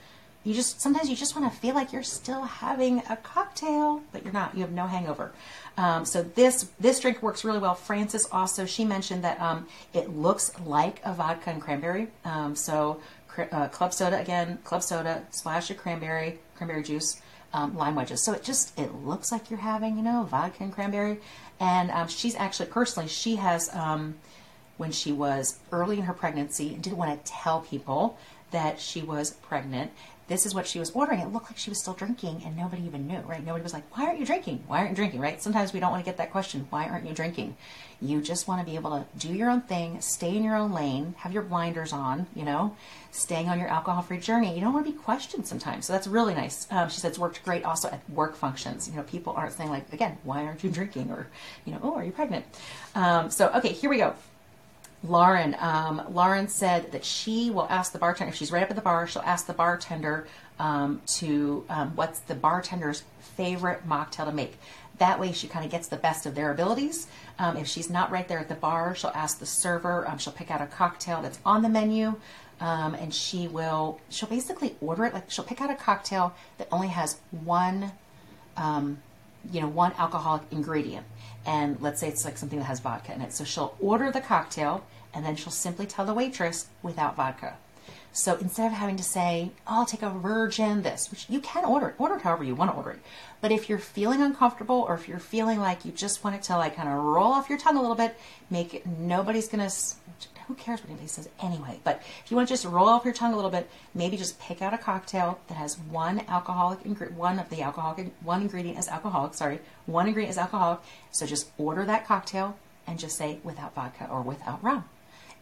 you 0.43 0.55
just 0.55 0.81
sometimes 0.81 1.11
you 1.11 1.17
just 1.17 1.37
want 1.37 1.53
to 1.53 1.59
feel 1.59 1.75
like 1.75 1.93
you're 1.93 2.03
still 2.03 2.43
having 2.43 3.03
a 3.11 3.17
cocktail, 3.17 4.03
but 4.11 4.25
you're 4.25 4.33
not. 4.33 4.55
You 4.55 4.63
have 4.63 4.73
no 4.73 4.87
hangover. 4.87 5.33
Um, 5.77 6.05
so 6.05 6.23
this 6.23 6.71
this 6.81 7.01
drink 7.01 7.23
works 7.23 7.45
really 7.45 7.59
well. 7.59 7.75
Frances 7.75 8.27
also 8.33 8.65
she 8.65 8.85
mentioned 8.85 9.23
that 9.25 9.39
um, 9.41 9.67
it 9.93 10.17
looks 10.17 10.53
like 10.65 11.01
a 11.05 11.13
vodka 11.13 11.51
and 11.51 11.61
cranberry. 11.61 12.09
Um, 12.25 12.57
so 12.57 13.01
uh, 13.53 13.69
club 13.69 13.93
soda 13.93 14.19
again, 14.19 14.59
club 14.65 14.83
soda, 14.83 15.25
splash 15.31 15.71
of 15.71 15.77
cranberry, 15.77 16.39
cranberry 16.57 16.83
juice, 16.83 17.21
um, 17.53 17.77
lime 17.77 17.95
wedges. 17.95 18.25
So 18.25 18.33
it 18.33 18.43
just 18.43 18.79
it 18.79 18.95
looks 18.95 19.31
like 19.31 19.51
you're 19.51 19.61
having 19.61 19.99
you 19.99 20.03
know 20.03 20.25
vodka 20.25 20.65
and 20.65 20.73
cranberry. 20.73 21.19
And 21.59 21.91
um, 21.91 22.09
she's 22.09 22.35
actually 22.37 22.71
personally 22.71 23.11
she 23.11 23.37
has 23.37 23.69
um, 23.75 24.15
when 24.79 24.91
she 24.91 25.13
was 25.13 25.59
early 25.71 25.99
in 25.99 26.05
her 26.05 26.15
pregnancy 26.15 26.71
didn't 26.71 26.97
want 26.97 27.23
to 27.23 27.31
tell 27.31 27.61
people 27.61 28.19
that 28.51 28.81
she 28.81 29.03
was 29.03 29.33
pregnant 29.33 29.91
this 30.31 30.47
is 30.47 30.55
what 30.55 30.65
she 30.65 30.79
was 30.79 30.93
ordering. 30.93 31.19
It 31.19 31.33
looked 31.33 31.51
like 31.51 31.59
she 31.59 31.71
was 31.71 31.81
still 31.81 31.93
drinking 31.93 32.43
and 32.47 32.57
nobody 32.57 32.85
even 32.85 33.09
knew, 33.09 33.19
right? 33.19 33.45
Nobody 33.45 33.65
was 33.65 33.73
like, 33.73 33.83
why 33.97 34.07
aren't 34.07 34.21
you 34.21 34.25
drinking? 34.25 34.63
Why 34.69 34.79
aren't 34.79 34.91
you 34.91 34.97
drinking, 34.97 35.21
right? 35.21 35.43
Sometimes 35.43 35.73
we 35.73 35.81
don't 35.81 35.91
want 35.91 36.05
to 36.05 36.09
get 36.09 36.19
that 36.19 36.31
question. 36.31 36.69
Why 36.71 36.87
aren't 36.87 37.05
you 37.05 37.13
drinking? 37.13 37.57
You 38.01 38.21
just 38.21 38.47
want 38.47 38.61
to 38.61 38.65
be 38.65 38.77
able 38.77 38.91
to 38.91 39.05
do 39.19 39.35
your 39.35 39.51
own 39.51 39.63
thing, 39.63 40.01
stay 40.01 40.37
in 40.37 40.45
your 40.45 40.55
own 40.55 40.71
lane, 40.71 41.17
have 41.19 41.33
your 41.33 41.43
blinders 41.43 41.93
on, 41.93 42.29
you 42.37 42.45
know, 42.45 42.77
staying 43.11 43.49
on 43.49 43.59
your 43.59 43.67
alcohol 43.67 44.03
free 44.03 44.21
journey. 44.21 44.55
You 44.55 44.61
don't 44.61 44.73
want 44.73 44.87
to 44.87 44.93
be 44.93 44.97
questioned 44.97 45.49
sometimes. 45.49 45.87
So 45.87 45.93
that's 45.93 46.07
really 46.07 46.35
nice. 46.35 46.69
Um, 46.71 46.89
she 46.89 47.01
said 47.01 47.09
it's 47.09 47.19
worked 47.19 47.45
great 47.45 47.65
also 47.65 47.89
at 47.89 48.09
work 48.09 48.37
functions. 48.37 48.89
You 48.89 48.95
know, 48.95 49.03
people 49.03 49.33
aren't 49.33 49.55
saying 49.55 49.69
like, 49.69 49.93
again, 49.93 50.17
why 50.23 50.45
aren't 50.45 50.63
you 50.63 50.71
drinking? 50.71 51.11
Or, 51.11 51.27
you 51.65 51.73
know, 51.73 51.81
oh, 51.83 51.97
are 51.97 52.05
you 52.05 52.13
pregnant? 52.13 52.45
Um, 52.95 53.33
so, 53.33 53.51
okay, 53.57 53.73
here 53.73 53.91
we 53.91 53.97
go. 53.97 54.15
Lauren, 55.03 55.57
um, 55.59 56.03
Lauren 56.11 56.49
said 56.49 56.93
that 56.93 57.05
she 57.05 57.51
will 57.51 57.67
ask 57.71 57.93
the 57.93 57.99
bartender 57.99 58.31
if 58.31 58.37
she's 58.37 58.53
right 58.53 58.63
up 58.63 58.71
at 58.71 58.77
the 58.77 58.83
bar. 58.83 59.07
She'll 59.07 59.23
ask 59.23 59.47
the 59.47 59.55
bartender 59.55 60.27
um, 60.59 61.01
to 61.19 61.65
um, 61.71 61.93
what's 61.97 62.21
the 62.21 62.35
bartender's 62.35 63.03
favorite 63.21 63.89
mocktail 63.89 64.27
to 64.27 64.33
make. 64.33 64.59
That 64.99 65.19
way, 65.19 65.33
she 65.33 65.49
kind 65.49 65.65
of 65.65 65.71
gets 65.71 65.89
the 65.89 65.97
best 65.97 66.27
of 66.27 66.35
their 66.35 66.51
abilities. 66.51 67.07
Um, 67.39 67.57
if 67.57 67.67
she's 67.67 67.89
not 67.89 68.11
right 68.11 68.29
there 68.29 68.39
at 68.39 68.51
the 68.51 68.55
bar, 68.55 68.95
she'll 68.95 69.13
ask 69.15 69.39
the 69.39 69.47
server. 69.47 70.07
Um, 70.07 70.19
she'll 70.19 70.35
pick 70.35 70.51
out 70.51 70.61
a 70.61 70.67
cocktail 70.67 71.23
that's 71.23 71.39
on 71.47 71.63
the 71.63 71.71
menu, 71.71 72.17
um, 72.61 72.95
and 72.95 73.15
she 73.15 73.49
will. 73.49 73.99
She'll 74.11 74.29
basically 74.29 74.77
order 74.83 75.07
it. 75.07 75.15
Like 75.15 75.31
she'll 75.31 75.47
pick 75.47 75.63
out 75.63 75.71
a 75.71 75.75
cocktail 75.75 76.35
that 76.59 76.69
only 76.71 76.89
has 76.89 77.19
one, 77.31 77.93
you 79.51 79.61
know, 79.63 79.69
one 79.69 79.93
alcoholic 79.97 80.43
ingredient 80.51 81.07
and 81.47 81.81
let's 81.81 82.01
say 82.01 82.09
it's 82.09 82.25
like 82.25 82.37
something 82.37 82.59
that 82.59 82.67
has 82.67 82.81
vodka 82.81 83.15
in 83.15 83.21
it. 83.21 83.33
So 83.33 83.45
she'll 83.45 83.75
order 83.81 84.11
the 84.11 84.21
cocktail 84.21 84.85
and 85.15 85.25
then 85.25 85.37
she'll 85.37 85.53
simply 85.53 85.87
tell 85.87 86.05
the 86.05 86.15
waitress 86.15 86.69
without 86.83 87.17
vodka. 87.17 87.57
So 88.13 88.37
instead 88.37 88.67
of 88.67 88.73
having 88.73 88.97
to 88.97 89.05
say, 89.05 89.53
oh, 89.67 89.81
I'll 89.81 89.87
take 89.87 90.03
a 90.03 90.11
virgin 90.11 90.83
this, 90.83 91.11
which 91.11 91.27
you 91.29 91.41
can 91.41 91.65
order 91.65 91.91
it, 91.91 91.95
order 91.99 92.17
it 92.17 92.23
however 92.23 92.43
you 92.43 92.57
want 92.57 92.73
to 92.73 92.77
order 92.77 92.91
it. 92.91 93.01
But 93.41 93.53
if 93.53 93.69
you're 93.69 93.79
feeling 93.79 94.21
uncomfortable 94.21 94.85
or 94.89 94.95
if 94.95 95.07
you're 95.07 95.21
feeling 95.21 95.61
like 95.61 95.85
you 95.85 95.93
just 95.93 96.25
want 96.25 96.35
it 96.35 96.43
to 96.45 96.57
like 96.57 96.75
kind 96.75 96.89
of 96.89 96.97
roll 96.97 97.33
off 97.33 97.49
your 97.49 97.59
tongue 97.59 97.77
a 97.77 97.81
little 97.81 97.97
bit, 97.97 98.17
make 98.51 98.75
it, 98.75 98.87
nobody's 98.87 99.49
going 99.49 99.69
to, 99.69 99.75
who 100.51 100.57
cares 100.57 100.81
what 100.81 100.89
anybody 100.89 101.07
says 101.07 101.29
anyway? 101.41 101.79
But 101.85 102.03
if 102.25 102.31
you 102.31 102.37
want 102.37 102.49
to 102.49 102.53
just 102.55 102.65
roll 102.65 102.89
off 102.89 103.05
your 103.05 103.15
tongue 103.15 103.33
a 103.33 103.37
little 103.37 103.51
bit, 103.51 103.71
maybe 103.95 104.17
just 104.17 104.41
pick 104.41 104.61
out 104.61 104.75
a 104.75 104.79
cocktail 104.79 105.39
that 105.47 105.55
has 105.55 105.79
one 105.79 106.23
alcoholic 106.27 106.85
ingredient, 106.85 107.19
one 107.19 107.39
of 107.39 107.49
the 107.51 107.63
alcoholic, 107.63 108.13
one 108.23 108.43
ingredient 108.43 108.79
is 108.79 108.89
alcoholic, 108.89 109.35
sorry, 109.35 109.61
one 109.87 110.09
ingredient 110.09 110.33
is 110.33 110.39
alcoholic. 110.39 110.81
So 111.13 111.25
just 111.25 111.51
order 111.57 111.85
that 111.85 112.05
cocktail 112.05 112.57
and 112.85 112.99
just 112.99 113.17
say 113.17 113.39
without 113.45 113.77
vodka 113.77 114.09
or 114.11 114.23
without 114.23 114.63
rum 114.63 114.85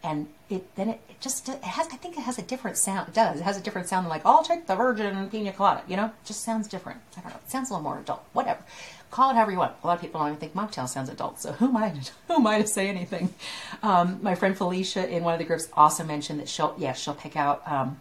and 0.03 0.27
it 0.49 0.75
then 0.75 0.89
it, 0.89 1.01
it, 1.09 1.19
just 1.19 1.49
it 1.49 1.63
has 1.63 1.87
I 1.87 1.97
think 1.97 2.17
it 2.17 2.21
has 2.21 2.39
a 2.39 2.41
different 2.41 2.77
sound. 2.77 3.09
It 3.09 3.13
does. 3.13 3.39
It 3.39 3.43
has 3.43 3.57
a 3.57 3.61
different 3.61 3.87
sound 3.87 4.05
than 4.05 4.09
like 4.09 4.25
I'll 4.25 4.43
take 4.43 4.67
the 4.67 4.75
virgin 4.75 5.29
pina 5.29 5.51
colada. 5.51 5.83
You 5.87 5.97
know, 5.97 6.05
it 6.05 6.25
just 6.25 6.43
sounds 6.43 6.67
different. 6.67 7.01
I 7.17 7.21
don't 7.21 7.31
know. 7.31 7.39
It 7.43 7.49
sounds 7.49 7.69
a 7.69 7.73
little 7.73 7.83
more 7.83 7.99
adult. 7.99 8.23
Whatever. 8.33 8.59
Call 9.11 9.31
it 9.31 9.33
however 9.33 9.51
you 9.51 9.57
want. 9.57 9.73
A 9.83 9.87
lot 9.87 9.95
of 9.95 10.01
people 10.01 10.19
don't 10.19 10.29
even 10.29 10.39
think 10.39 10.53
mocktail 10.53 10.87
sounds 10.87 11.09
adult. 11.09 11.41
So 11.41 11.51
who 11.53 11.69
am 11.69 11.77
I? 11.77 11.89
To, 11.89 12.11
who 12.27 12.35
am 12.35 12.47
I 12.47 12.61
to 12.61 12.67
say 12.67 12.87
anything? 12.87 13.33
Um, 13.83 14.19
my 14.21 14.35
friend 14.35 14.57
Felicia 14.57 15.07
in 15.09 15.23
one 15.23 15.33
of 15.33 15.39
the 15.39 15.45
groups 15.45 15.67
also 15.73 16.03
mentioned 16.03 16.39
that 16.39 16.49
she'll 16.49 16.75
yeah 16.77 16.93
she'll 16.93 17.15
pick 17.15 17.35
out. 17.35 17.61
Um, 17.69 17.99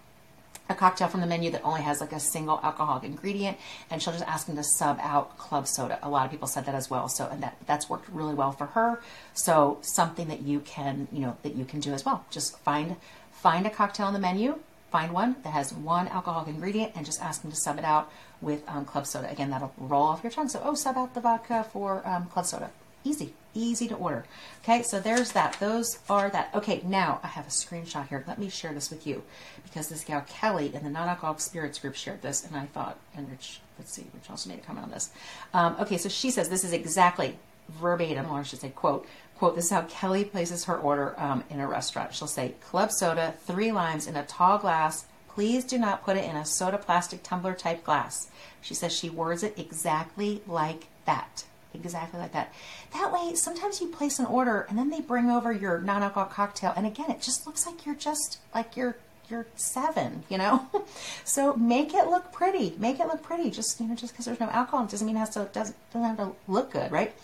a 0.69 0.75
cocktail 0.75 1.09
from 1.09 1.21
the 1.21 1.27
menu 1.27 1.51
that 1.51 1.63
only 1.65 1.83
has 1.83 2.01
like 2.01 2.13
a 2.13 2.21
single 2.21 2.61
alcoholic 2.63 3.05
ingredient 3.05 3.57
and 3.91 4.03
she'll 4.03 4.13
just 4.13 4.27
ask 4.27 4.47
them 4.47 4.57
to 4.57 4.65
sub 4.65 4.99
out 5.01 5.39
club 5.39 5.67
soda. 5.67 5.99
A 6.03 6.09
lot 6.09 6.27
of 6.27 6.31
people 6.31 6.47
said 6.47 6.67
that 6.67 6.75
as 6.75 6.91
well 6.91 7.09
so 7.09 7.27
and 7.27 7.43
that 7.43 7.57
that's 7.67 7.89
worked 7.89 8.09
really 8.09 8.35
well 8.35 8.53
for 8.53 8.67
her. 8.67 9.01
So 9.35 9.79
something 9.83 10.29
that 10.29 10.43
you 10.43 10.61
can 10.61 11.09
you 11.13 11.21
know 11.21 11.37
that 11.43 11.55
you 11.55 11.65
can 11.65 11.81
do 11.81 11.93
as 11.93 12.05
well. 12.05 12.25
Just 12.31 12.59
find 12.59 12.97
find 13.33 13.67
a 13.67 13.71
cocktail 13.71 14.07
on 14.07 14.13
the 14.13 14.19
menu 14.19 14.59
find 14.91 15.13
one 15.13 15.37
that 15.43 15.51
has 15.51 15.73
one 15.73 16.09
alcoholic 16.09 16.49
ingredient 16.49 16.93
and 16.95 17.05
just 17.05 17.21
ask 17.23 17.43
them 17.43 17.51
to 17.51 17.57
sub 17.57 17.79
it 17.79 17.85
out 17.85 18.11
with 18.41 18.63
um, 18.69 18.85
club 18.85 19.07
soda. 19.07 19.31
Again 19.31 19.51
that'll 19.51 19.73
roll 19.77 20.05
off 20.05 20.23
your 20.23 20.33
tongue. 20.33 20.49
So 20.49 20.61
oh 20.65 20.75
sub 20.75 20.97
out 20.97 21.15
the 21.15 21.21
vodka 21.21 21.67
for 21.73 22.07
um, 22.07 22.27
club 22.27 22.47
soda. 22.47 22.71
Easy 23.05 23.33
easy 23.59 23.89
to 23.89 23.95
order. 23.97 24.25
Okay, 24.63 24.83
so 24.83 25.01
there's 25.01 25.33
that. 25.33 25.57
Those 25.61 25.99
are 26.09 26.31
that. 26.31 26.51
Okay, 26.55 26.81
now 26.85 27.21
I 27.23 27.27
have 27.27 27.47
a 27.47 27.51
screenshot 27.51 28.09
here. 28.09 28.25
Let 28.27 28.39
me 28.39 28.49
share 28.49 28.73
this 28.73 28.91
with 28.91 29.07
you 29.07 29.23
because 29.65 29.89
this 29.89 30.05
gal 30.05 30.25
Kelly 30.29 30.75
in 30.75 30.85
the 30.85 30.91
non-alcoholic 30.91 31.41
spirits 31.41 31.79
group 31.79 31.95
shared 31.95 32.23
this, 32.23 32.45
and 32.45 32.57
I 32.57 32.67
thought, 32.67 32.99
and 33.17 33.29
Rich, 33.31 33.61
let's 33.79 33.93
see, 33.93 34.07
Rich 34.15 34.31
also 34.31 34.49
made 34.49 34.61
a 34.61 34.63
comment 34.63 34.87
on 34.87 34.91
this. 34.91 35.11
Um, 35.53 35.77
okay, 35.81 35.99
so 35.99 36.09
she 36.09 36.31
says 36.31 36.49
this 36.49 36.65
is 36.65 36.73
exactly 36.73 37.37
verbatim, 37.69 38.31
or 38.31 38.41
I 38.41 38.43
should 38.43 38.61
say, 38.61 38.71
quote, 38.71 39.07
quote, 39.37 39.57
this 39.57 39.67
is 39.67 39.71
how 39.71 39.83
Kelly 39.83 40.25
places 40.25 40.65
her 40.65 40.77
order 40.77 41.15
um, 41.19 41.45
in 41.51 41.61
a 41.61 41.69
restaurant. 41.69 42.15
She'll 42.15 42.29
say, 42.29 42.55
club 42.61 42.91
soda, 42.93 43.35
three 43.45 43.73
limes 43.73 44.07
in 44.07 44.17
a 44.17 44.25
tall 44.25 44.59
glass. 44.59 45.07
Please 45.29 45.65
do 45.65 45.79
not 45.79 46.05
put 46.05 46.17
it 46.17 46.25
in 46.25 46.35
a 46.35 46.45
soda 46.45 46.79
plastic 46.79 47.23
tumbler 47.23 47.55
type 47.55 47.85
glass. 47.85 48.29
She 48.61 48.75
says 48.75 48.93
she 48.93 49.09
words 49.09 49.43
it 49.43 49.59
exactly 49.59 50.43
like 50.47 50.87
that 51.05 51.45
exactly 51.79 52.21
like 52.21 52.33
that. 52.33 52.53
That 52.93 53.13
way, 53.13 53.35
sometimes 53.35 53.81
you 53.81 53.89
place 53.89 54.19
an 54.19 54.27
order 54.27 54.67
and 54.69 54.79
then 54.79 54.91
they 54.91 55.01
bring 55.01 55.31
over 55.31 55.53
your 55.53 55.81
non-alcoholic 55.81 56.33
cocktail, 56.33 56.73
and 56.77 56.87
again, 56.87 57.11
it 57.11 57.21
just 57.21 57.47
looks 57.47 57.67
like 57.67 57.87
you're 57.87 57.95
just 57.95 58.39
like 58.55 58.77
you're 58.77 58.97
you're 59.31 59.47
seven, 59.57 60.25
you 60.29 60.39
know? 60.39 60.67
so 61.25 61.55
make 61.55 61.95
it 61.95 62.07
look 62.09 62.33
pretty. 62.33 62.75
Make 62.79 63.01
it 63.01 63.07
look 63.07 63.23
pretty. 63.23 63.51
Just, 63.51 63.81
you 63.81 63.87
know, 63.87 63.95
just 63.95 64.13
because 64.13 64.25
there's 64.25 64.41
no 64.41 64.49
alcohol 64.49 64.87
doesn't 64.87 65.07
mean 65.07 65.17
it 65.17 65.21
has 65.21 65.31
to, 65.31 65.49
doesn't, 65.53 65.77
doesn't 65.93 66.09
have 66.09 66.17
to 66.17 66.33
look 66.47 66.71
good, 66.73 66.91
right? 66.91 67.15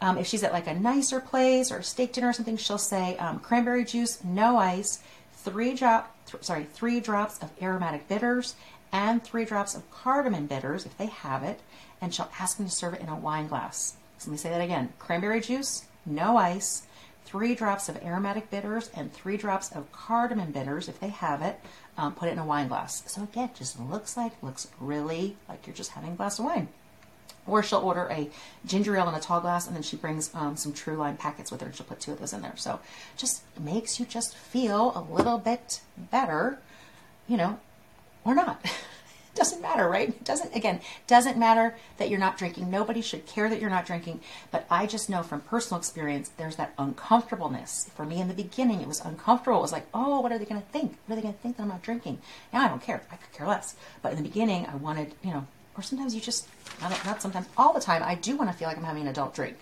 Um, 0.00 0.18
if 0.18 0.26
she's 0.26 0.42
at 0.42 0.52
like 0.52 0.66
a 0.66 0.74
nicer 0.74 1.20
place 1.20 1.72
or 1.72 1.78
a 1.78 1.82
steak 1.82 2.12
dinner 2.12 2.28
or 2.28 2.32
something, 2.32 2.56
she'll 2.56 2.78
say 2.78 3.16
um, 3.16 3.40
cranberry 3.40 3.84
juice, 3.84 4.22
no 4.22 4.56
ice, 4.56 5.02
three 5.36 5.74
drop, 5.74 6.14
th- 6.26 6.44
sorry, 6.44 6.64
three 6.64 7.00
drops 7.00 7.38
of 7.38 7.50
aromatic 7.62 8.08
bitters 8.08 8.54
and 8.92 9.22
three 9.22 9.44
drops 9.44 9.74
of 9.74 9.90
cardamom 9.90 10.46
bitters 10.46 10.86
if 10.86 10.96
they 10.98 11.06
have 11.06 11.42
it. 11.42 11.60
And 12.00 12.14
she'll 12.14 12.30
ask 12.38 12.60
me 12.60 12.66
to 12.66 12.72
serve 12.72 12.94
it 12.94 13.00
in 13.00 13.08
a 13.08 13.16
wine 13.16 13.48
glass. 13.48 13.96
Let 14.26 14.32
me 14.32 14.38
say 14.38 14.50
that 14.50 14.60
again. 14.60 14.92
Cranberry 14.98 15.40
juice, 15.40 15.84
no 16.06 16.36
ice, 16.36 16.86
three 17.24 17.54
drops 17.54 17.88
of 17.88 18.02
aromatic 18.02 18.50
bitters 18.50 18.90
and 18.94 19.12
three 19.12 19.36
drops 19.36 19.72
of 19.72 19.90
cardamom 19.92 20.52
bitters 20.52 20.88
if 20.88 21.00
they 21.00 21.08
have 21.08 21.42
it. 21.42 21.60
Um, 21.96 22.14
put 22.14 22.28
it 22.28 22.32
in 22.32 22.38
a 22.38 22.44
wine 22.44 22.68
glass. 22.68 23.02
So 23.06 23.22
again, 23.22 23.50
just 23.56 23.78
looks 23.78 24.16
like 24.16 24.42
looks 24.42 24.68
really 24.80 25.36
like 25.48 25.66
you're 25.66 25.76
just 25.76 25.92
having 25.92 26.12
a 26.12 26.16
glass 26.16 26.38
of 26.38 26.44
wine. 26.44 26.68
Or 27.46 27.62
she'll 27.62 27.80
order 27.80 28.08
a 28.10 28.30
ginger 28.64 28.96
ale 28.96 29.08
in 29.08 29.14
a 29.14 29.20
tall 29.20 29.40
glass, 29.40 29.66
and 29.66 29.76
then 29.76 29.82
she 29.82 29.96
brings 29.96 30.34
um, 30.34 30.56
some 30.56 30.72
True 30.72 30.96
Lime 30.96 31.16
packets 31.16 31.52
with 31.52 31.60
her. 31.60 31.70
She'll 31.72 31.84
put 31.84 32.00
two 32.00 32.12
of 32.12 32.18
those 32.18 32.32
in 32.32 32.40
there. 32.40 32.56
So 32.56 32.80
just 33.16 33.42
makes 33.60 34.00
you 34.00 34.06
just 34.06 34.34
feel 34.34 34.92
a 34.94 35.12
little 35.14 35.38
bit 35.38 35.80
better, 36.10 36.58
you 37.28 37.36
know, 37.36 37.60
or 38.24 38.34
not. 38.34 38.64
doesn't 39.34 39.60
matter, 39.60 39.88
right? 39.88 40.08
It 40.08 40.24
doesn't 40.24 40.54
again, 40.54 40.80
doesn't 41.06 41.36
matter 41.36 41.74
that 41.98 42.08
you're 42.08 42.18
not 42.18 42.38
drinking. 42.38 42.70
Nobody 42.70 43.00
should 43.00 43.26
care 43.26 43.48
that 43.48 43.60
you're 43.60 43.70
not 43.70 43.86
drinking, 43.86 44.20
but 44.50 44.66
I 44.70 44.86
just 44.86 45.10
know 45.10 45.22
from 45.22 45.40
personal 45.40 45.78
experience 45.78 46.30
there's 46.36 46.56
that 46.56 46.74
uncomfortableness. 46.78 47.90
For 47.94 48.04
me 48.04 48.20
in 48.20 48.28
the 48.28 48.34
beginning 48.34 48.80
it 48.80 48.88
was 48.88 49.00
uncomfortable. 49.00 49.58
It 49.58 49.62
was 49.62 49.72
like, 49.72 49.86
"Oh, 49.92 50.20
what 50.20 50.32
are 50.32 50.38
they 50.38 50.44
going 50.44 50.60
to 50.60 50.68
think? 50.68 50.96
What 51.06 51.14
are 51.14 51.16
they 51.16 51.22
going 51.22 51.34
to 51.34 51.40
think 51.40 51.56
that 51.56 51.62
I'm 51.62 51.68
not 51.68 51.82
drinking?" 51.82 52.18
Now 52.52 52.64
I 52.64 52.68
don't 52.68 52.82
care. 52.82 53.02
I 53.10 53.16
could 53.16 53.32
care 53.32 53.46
less. 53.46 53.74
But 54.02 54.12
in 54.12 54.18
the 54.18 54.28
beginning 54.28 54.66
I 54.66 54.76
wanted, 54.76 55.14
you 55.22 55.32
know, 55.32 55.46
or 55.76 55.82
sometimes 55.82 56.14
you 56.14 56.20
just 56.20 56.48
not, 56.80 56.90
not 57.04 57.22
sometimes 57.22 57.46
all 57.56 57.72
the 57.72 57.80
time 57.80 58.02
I 58.02 58.14
do 58.14 58.36
want 58.36 58.50
to 58.50 58.56
feel 58.56 58.68
like 58.68 58.76
I'm 58.76 58.84
having 58.84 59.02
an 59.02 59.08
adult 59.08 59.34
drink. 59.34 59.56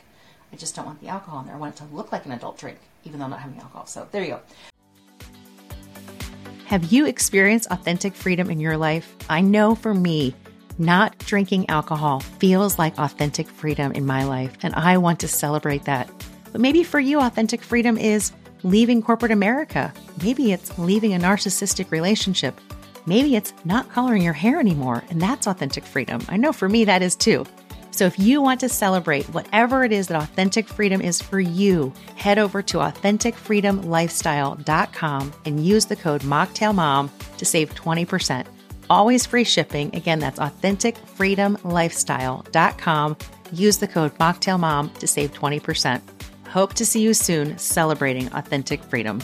I 0.53 0.57
just 0.57 0.77
don't 0.77 0.85
want 0.85 1.01
the 1.01 1.09
alcohol 1.09 1.41
in 1.41 1.47
there. 1.47 1.55
I 1.55 1.59
want 1.59 1.75
it 1.75 1.79
to 1.79 1.95
look 1.95 2.13
like 2.13 2.27
an 2.27 2.33
adult 2.33 2.59
drink 2.59 2.79
even 3.05 3.19
though 3.19 3.25
I'm 3.25 3.31
not 3.31 3.41
having 3.41 3.59
alcohol. 3.59 3.87
So, 3.87 4.07
there 4.11 4.23
you 4.23 4.31
go. 4.31 4.41
Have 6.73 6.91
you 6.91 7.05
experienced 7.05 7.71
authentic 7.71 8.15
freedom 8.15 8.49
in 8.49 8.59
your 8.59 8.79
life? 8.79 9.15
I 9.29 9.43
know 9.43 9.75
for 9.75 9.93
me, 9.93 10.35
not 10.79 11.19
drinking 11.19 11.69
alcohol 11.69 12.21
feels 12.21 12.79
like 12.79 12.99
authentic 12.99 13.47
freedom 13.47 13.93
in 13.93 14.07
my 14.07 14.25
life, 14.25 14.57
and 14.63 14.75
I 14.75 14.97
want 14.97 15.21
to 15.21 15.29
celebrate 15.29 15.85
that. 15.85 16.09
But 16.51 16.63
maybe 16.63 16.83
for 16.83 16.99
you, 16.99 17.21
authentic 17.21 17.61
freedom 17.61 17.99
is 17.99 18.33
leaving 18.63 19.03
corporate 19.03 19.33
America. 19.33 19.93
Maybe 20.23 20.51
it's 20.51 20.79
leaving 20.79 21.13
a 21.13 21.19
narcissistic 21.19 21.91
relationship. 21.91 22.59
Maybe 23.05 23.37
it's 23.37 23.53
not 23.67 23.93
coloring 23.93 24.23
your 24.23 24.33
hair 24.33 24.59
anymore, 24.59 25.05
and 25.11 25.21
that's 25.21 25.47
authentic 25.47 25.85
freedom. 25.85 26.23
I 26.31 26.39
know 26.39 26.55
for 26.55 26.71
me 26.71 26.87
that 26.87 27.03
is 27.03 27.17
too. 27.17 27.45
So 27.93 28.07
if 28.07 28.19
you 28.19 28.43
want 28.43 28.59
to 28.61 28.69
celebrate 28.69 29.27
whatever 29.27 29.85
it 29.85 29.93
is 29.93 30.09
that 30.09 30.21
authentic 30.21 30.67
freedom 30.67 31.01
is 31.01 31.23
for 31.23 31.39
you, 31.39 31.93
head 32.17 32.39
over 32.39 32.61
to 32.63 32.79
authenticfreedomlifestyle.com 32.79 35.33
and 35.45 35.65
use 35.65 35.85
the 35.85 35.95
code 35.97 36.23
MocktailMom 36.23 37.11
to 37.37 37.45
save 37.45 37.75
20%. 37.75 38.47
Always 38.91 39.27
free 39.27 39.45
shipping. 39.45 39.95
Again, 39.95 40.19
that's 40.19 40.39
authenticfreedomlifestyle.com. 40.39 43.17
Use 43.53 43.77
the 43.77 43.89
code 43.89 44.17
MocktailMom 44.19 44.99
to 44.99 45.07
save 45.07 45.33
20%. 45.33 46.01
Hope 46.49 46.73
to 46.75 46.87
see 46.87 47.03
you 47.03 47.15
soon 47.15 47.57
celebrating 47.59 48.33
authentic 48.33 48.83
freedom. 48.85 49.21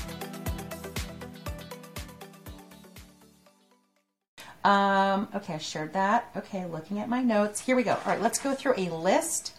Um, 4.68 5.28
okay, 5.34 5.54
I 5.54 5.58
shared 5.58 5.94
that. 5.94 6.28
Okay, 6.36 6.66
looking 6.66 6.98
at 6.98 7.08
my 7.08 7.22
notes. 7.22 7.60
Here 7.60 7.74
we 7.74 7.82
go. 7.82 7.92
All 7.92 8.02
right, 8.04 8.20
let's 8.20 8.38
go 8.38 8.54
through 8.54 8.74
a 8.76 8.90
list 8.90 9.54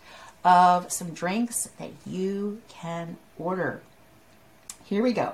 of 0.46 0.92
some 0.92 1.16
drinks 1.16 1.68
that 1.80 1.90
you 2.06 2.62
can 2.68 3.18
order. 3.40 3.82
Here 4.84 5.02
we 5.02 5.14
go. 5.14 5.34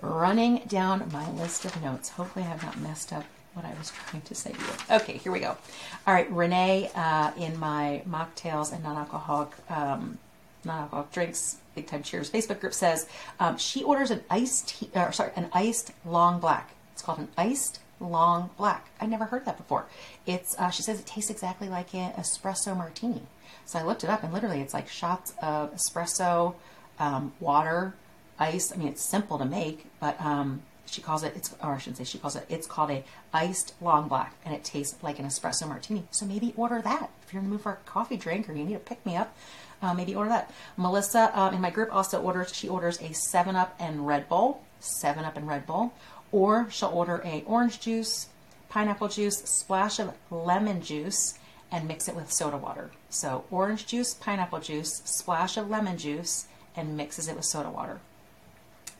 Running 0.00 0.62
down 0.66 1.08
my 1.12 1.30
list 1.30 1.64
of 1.64 1.80
notes. 1.80 2.08
Hopefully, 2.08 2.44
I 2.44 2.48
have 2.48 2.64
not 2.64 2.80
messed 2.80 3.12
up 3.12 3.24
what 3.54 3.64
I 3.64 3.72
was 3.78 3.92
trying 3.92 4.22
to 4.22 4.34
say 4.34 4.50
to 4.50 4.58
you. 4.58 4.96
Okay, 4.96 5.18
here 5.18 5.30
we 5.30 5.38
go. 5.38 5.56
All 6.04 6.14
right, 6.14 6.28
Renee 6.28 6.90
uh, 6.96 7.30
in 7.36 7.56
my 7.60 8.02
mocktails 8.08 8.72
and 8.72 8.82
non-alcoholic 8.82 9.50
um, 9.70 10.18
non-alcoholic 10.64 11.12
drinks 11.12 11.58
big 11.76 11.86
time 11.86 12.02
cheers 12.02 12.30
Facebook 12.30 12.60
group 12.60 12.74
says 12.74 13.08
um, 13.40 13.56
she 13.56 13.82
orders 13.82 14.10
an 14.10 14.22
iced 14.30 14.68
tea, 14.68 14.90
uh, 14.94 15.10
sorry 15.12 15.30
an 15.36 15.48
iced 15.52 15.92
long 16.04 16.40
black. 16.40 16.72
It's 16.92 17.02
called 17.02 17.18
an 17.18 17.28
iced 17.38 17.78
long 18.02 18.50
black. 18.56 18.88
I 19.00 19.06
never 19.06 19.24
heard 19.24 19.44
that 19.46 19.56
before. 19.56 19.86
It's 20.26 20.58
uh, 20.58 20.70
she 20.70 20.82
says 20.82 21.00
it 21.00 21.06
tastes 21.06 21.30
exactly 21.30 21.68
like 21.68 21.94
an 21.94 22.12
espresso 22.12 22.76
martini. 22.76 23.22
So 23.64 23.78
I 23.78 23.82
looked 23.82 24.04
it 24.04 24.10
up 24.10 24.22
and 24.22 24.32
literally 24.32 24.60
it's 24.60 24.74
like 24.74 24.88
shots 24.88 25.34
of 25.40 25.74
espresso, 25.74 26.54
um, 26.98 27.32
water, 27.40 27.94
ice. 28.38 28.72
I 28.72 28.76
mean 28.76 28.88
it's 28.88 29.02
simple 29.02 29.38
to 29.38 29.44
make, 29.44 29.86
but 30.00 30.20
um, 30.20 30.62
she 30.86 31.00
calls 31.00 31.22
it 31.22 31.34
it's 31.36 31.54
or 31.62 31.74
I 31.74 31.78
shouldn't 31.78 31.98
say 31.98 32.04
she 32.04 32.18
calls 32.18 32.36
it 32.36 32.44
it's 32.48 32.66
called 32.66 32.90
a 32.90 33.04
iced 33.32 33.74
long 33.80 34.08
black 34.08 34.34
and 34.44 34.54
it 34.54 34.64
tastes 34.64 35.02
like 35.02 35.18
an 35.18 35.26
espresso 35.26 35.66
martini. 35.68 36.04
So 36.10 36.26
maybe 36.26 36.52
order 36.56 36.82
that 36.82 37.10
if 37.24 37.32
you're 37.32 37.42
in 37.42 37.48
the 37.48 37.52
mood 37.52 37.62
for 37.62 37.72
a 37.72 37.76
coffee 37.86 38.16
drink 38.16 38.48
or 38.48 38.52
you 38.52 38.64
need 38.64 38.74
a 38.74 38.80
pick 38.80 39.04
me 39.06 39.16
up. 39.16 39.34
Uh, 39.80 39.92
maybe 39.92 40.14
order 40.14 40.30
that. 40.30 40.50
Melissa 40.76 41.36
um, 41.38 41.54
in 41.54 41.60
my 41.60 41.70
group 41.70 41.92
also 41.92 42.22
orders. 42.22 42.54
She 42.54 42.68
orders 42.68 43.00
a 43.00 43.12
Seven 43.12 43.56
Up 43.56 43.74
and 43.80 44.06
Red 44.06 44.28
Bull. 44.28 44.62
Seven 44.78 45.24
Up 45.24 45.36
and 45.36 45.48
Red 45.48 45.66
Bull 45.66 45.92
or 46.32 46.68
she'll 46.70 46.88
order 46.88 47.22
a 47.24 47.44
orange 47.46 47.80
juice, 47.80 48.28
pineapple 48.68 49.08
juice, 49.08 49.38
splash 49.38 49.98
of 49.98 50.14
lemon 50.30 50.80
juice, 50.80 51.38
and 51.70 51.86
mix 51.86 52.08
it 52.08 52.16
with 52.16 52.32
soda 52.32 52.56
water. 52.56 52.90
So 53.10 53.44
orange 53.50 53.86
juice, 53.86 54.14
pineapple 54.14 54.60
juice, 54.60 55.02
splash 55.04 55.56
of 55.56 55.70
lemon 55.70 55.98
juice, 55.98 56.46
and 56.74 56.96
mixes 56.96 57.28
it 57.28 57.36
with 57.36 57.44
soda 57.44 57.70
water. 57.70 58.00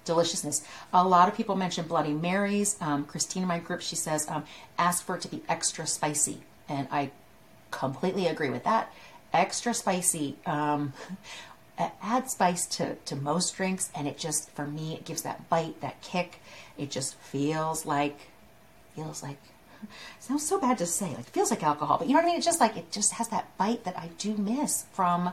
Deliciousness. 0.05 0.67
A 0.93 1.07
lot 1.07 1.29
of 1.29 1.37
people 1.37 1.55
mention 1.55 1.87
Bloody 1.87 2.12
Marys. 2.12 2.77
Um, 2.81 3.05
Christine 3.05 3.43
in 3.43 3.49
my 3.49 3.59
group, 3.59 3.81
she 3.81 3.95
says, 3.95 4.29
um, 4.29 4.45
ask 4.79 5.05
for 5.05 5.17
it 5.17 5.23
to 5.23 5.29
be 5.29 5.43
extra 5.49 5.87
spicy. 5.87 6.41
And 6.69 6.89
I 6.91 7.11
completely 7.71 8.27
agree 8.27 8.51
with 8.51 8.65
that. 8.65 8.93
Extra 9.33 9.73
spicy. 9.73 10.37
Um, 10.45 10.93
add 12.03 12.31
spice 12.31 12.67
to, 12.67 12.95
to 12.97 13.17
most 13.17 13.57
drinks 13.57 13.91
and 13.95 14.07
it 14.07 14.19
just 14.19 14.51
for 14.51 14.67
me 14.67 14.95
it 14.95 15.05
gives 15.05 15.23
that 15.23 15.49
bite 15.49 15.81
that 15.81 16.01
kick. 16.03 16.41
It 16.79 16.91
just 16.91 17.15
feels 17.17 17.87
like 17.87 18.19
feels 18.95 19.23
like 19.23 19.39
sounds 20.21 20.47
so 20.47 20.61
bad 20.61 20.79
to 20.79 20.87
say 20.87 21.15
like 21.15 21.27
feels 21.27 21.51
like 21.51 21.62
alcohol 21.62 21.99
but 21.99 22.07
you 22.07 22.15
know 22.15 22.21
what 22.21 22.27
i 22.27 22.29
mean? 22.29 22.37
It's 22.37 22.47
just 22.47 22.61
like 22.61 22.77
it 22.77 22.91
just 22.91 23.15
has 23.15 23.29
that 23.29 23.57
bite 23.57 23.85
that 23.85 23.97
i 23.99 24.09
do 24.19 24.37
miss 24.37 24.85
from 24.93 25.33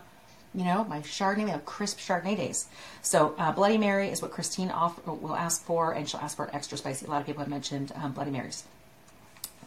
you 0.54 0.64
know 0.64 0.84
my 0.86 1.00
chardonnay 1.02 1.46
we 1.46 1.50
have 1.52 1.66
crisp 1.66 2.00
chardonnay 2.00 2.38
days. 2.38 2.68
So 3.02 3.36
uh, 3.38 3.52
bloody 3.52 3.78
mary 3.78 4.10
is 4.10 4.22
what 4.22 4.32
christine 4.32 4.70
off, 4.70 5.06
will 5.06 5.36
ask 5.36 5.64
for 5.64 5.92
and 5.92 6.08
she'll 6.10 6.22
ask 6.22 6.36
for 6.38 6.54
extra 6.56 6.78
spicy. 6.78 7.06
A 7.06 7.10
lot 7.10 7.22
of 7.22 7.28
people 7.28 7.42
have 7.42 7.50
mentioned 7.50 7.92
um, 7.96 8.14
bloody 8.14 8.32
marys. 8.32 8.64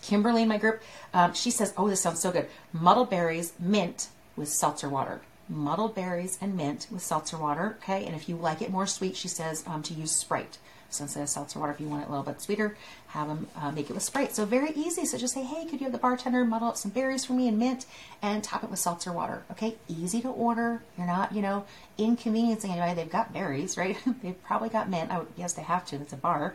Kimberly 0.01 0.43
in 0.43 0.49
my 0.49 0.59
group 0.59 0.83
um, 1.15 1.35
she 1.35 1.51
says 1.51 1.73
oh 1.77 1.89
this 1.89 2.01
sounds 2.01 2.21
so 2.21 2.33
good. 2.33 2.49
Muddled 2.73 3.11
berries 3.11 3.53
mint 3.59 4.09
with 4.37 4.49
seltzer 4.49 4.89
water 4.89 5.21
muddled 5.53 5.95
berries 5.95 6.39
and 6.41 6.57
mint 6.57 6.87
with 6.91 7.03
seltzer 7.03 7.37
water. 7.37 7.77
Okay, 7.83 8.05
and 8.07 8.17
if 8.17 8.29
you 8.29 8.37
like 8.37 8.63
it 8.63 8.71
more 8.71 8.87
sweet, 8.87 9.17
she 9.17 9.29
says 9.29 9.63
um, 9.67 9.83
to 9.85 9.95
use 9.95 10.11
Sprite. 10.11 10.59
So 10.93 11.05
instead 11.05 11.23
of 11.23 11.29
seltzer 11.31 11.59
water, 11.59 11.73
if 11.73 11.81
you 11.81 11.89
want 11.89 12.03
it 12.03 12.09
a 12.09 12.11
little 12.11 12.25
bit 12.25 12.41
sweeter, 12.41 12.77
have 13.09 13.29
them 13.29 13.47
uh, 13.57 13.71
make 13.71 13.89
it 13.89 13.95
with 13.95 14.03
Sprite. 14.03 14.35
So 14.35 14.45
very 14.45 14.73
easy. 14.73 15.07
So 15.07 15.17
just 15.17 15.33
say, 15.33 15.43
hey, 15.43 15.65
could 15.65 15.81
you 15.81 15.85
have 15.85 15.93
the 15.93 15.99
bartender 15.99 16.45
muddle 16.45 16.69
up 16.69 16.77
some 16.77 16.91
berries 16.91 17.25
for 17.25 17.33
me 17.33 17.49
and 17.49 17.59
mint 17.59 17.87
and 18.21 18.45
top 18.45 18.63
it 18.63 18.71
with 18.71 18.79
seltzer 18.79 19.11
water? 19.11 19.43
Okay, 19.51 19.77
easy 19.89 20.21
to 20.21 20.29
order. 20.29 20.83
You're 20.99 21.07
not, 21.07 21.33
you 21.33 21.41
know, 21.41 21.65
inconveniencing 21.97 22.71
anybody. 22.71 22.95
They've 22.95 23.11
got 23.11 23.33
berries, 23.33 23.77
right? 23.79 23.97
They've 24.23 24.43
probably 24.45 24.69
got 24.69 24.91
mint. 24.91 25.11
I 25.11 25.21
would, 25.21 25.29
yes, 25.37 25.55
they 25.55 25.63
have 25.63 25.87
to. 25.87 25.97
It's 25.97 26.13
a 26.13 26.17
bar, 26.17 26.55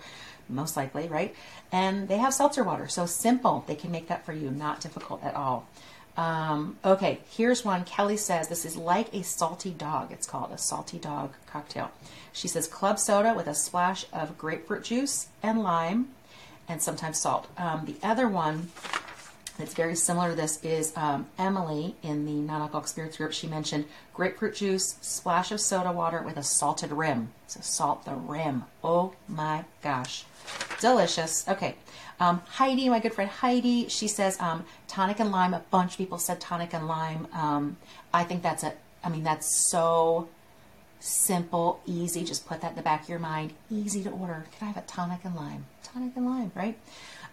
most 0.50 0.78
likely, 0.78 1.08
right? 1.08 1.36
And 1.72 2.08
they 2.08 2.18
have 2.18 2.34
seltzer 2.34 2.64
water. 2.64 2.88
So 2.88 3.08
simple. 3.08 3.64
They 3.68 3.76
can 3.76 3.92
make 3.92 4.08
that 4.10 4.26
for 4.26 4.34
you. 4.34 4.52
Not 4.52 4.82
difficult 4.82 5.24
at 5.24 5.34
all. 5.34 5.68
Um, 6.18 6.78
okay, 6.84 7.20
here's 7.30 7.64
one. 7.64 7.86
Kelly 7.86 8.18
says 8.18 8.48
this 8.48 8.66
is 8.66 8.76
like 8.76 9.14
a 9.14 9.24
salty 9.24 9.70
dog. 9.70 10.12
It's 10.12 10.26
called 10.26 10.52
a 10.52 10.58
salty 10.58 10.98
dog 10.98 11.34
cocktail. 11.46 11.92
She 12.34 12.48
says 12.48 12.68
club 12.68 12.98
soda 13.00 13.34
with 13.36 13.48
a 13.48 13.54
splash 13.54 14.06
of 14.12 14.38
grapefruit 14.38 14.84
juice 14.84 15.28
and 15.44 15.62
lime, 15.62 16.10
and 16.68 16.82
sometimes 16.82 17.22
salt. 17.22 17.48
Um, 17.58 17.86
the 17.86 17.96
other 18.06 18.28
one 18.28 18.72
that's 19.60 19.74
very 19.74 19.96
similar 19.96 20.30
to 20.30 20.36
this 20.36 20.64
is 20.64 20.92
um, 20.96 21.28
Emily 21.38 21.96
in 22.04 22.26
the 22.26 22.34
non-alcoholic 22.34 22.88
spirits 22.88 23.18
group. 23.18 23.34
She 23.34 23.48
mentioned 23.48 23.86
grapefruit 24.14 24.56
juice, 24.56 24.98
splash 25.02 25.52
of 25.52 25.62
soda 25.62 25.92
water 25.92 26.22
with 26.22 26.38
a 26.38 26.44
salted 26.44 26.92
rim. 26.92 27.30
So 27.48 27.62
salt 27.62 28.06
the 28.06 28.14
rim. 28.14 28.66
Oh 28.84 29.14
my 29.28 29.66
gosh, 29.82 30.26
delicious. 30.80 31.48
Okay, 31.48 31.76
um, 32.20 32.42
Heidi, 32.48 32.90
my 32.90 33.00
good 33.00 33.14
friend 33.14 33.30
Heidi, 33.30 33.90
she 33.90 34.08
says 34.08 34.40
um, 34.40 34.66
tonic 34.88 35.20
and 35.20 35.32
lime. 35.32 35.54
A 35.54 35.64
bunch 35.72 35.94
of 35.94 35.98
people 35.98 36.18
said 36.18 36.40
tonic 36.40 36.74
and 36.74 36.88
lime. 36.88 37.28
Um, 37.34 37.78
I 38.14 38.24
think 38.24 38.44
that's 38.44 38.64
a. 38.64 38.74
I 39.04 39.10
mean, 39.10 39.24
that's 39.24 39.70
so 39.70 40.28
simple, 41.00 41.80
easy. 41.86 42.24
Just 42.24 42.48
put 42.48 42.62
that 42.62 42.72
in 42.72 42.76
the 42.76 42.82
back 42.82 43.04
of 43.04 43.10
your 43.10 43.20
mind. 43.20 43.54
Easy 43.72 44.04
to 44.04 44.10
order. 44.10 44.46
Can 44.58 44.68
I 44.68 44.72
have 44.72 44.84
a 44.84 44.88
tonic 44.88 45.20
and 45.24 45.36
lime? 45.36 45.66
Tonic 45.84 46.14
and 46.16 46.26
lime, 46.26 46.52
right? 46.56 46.78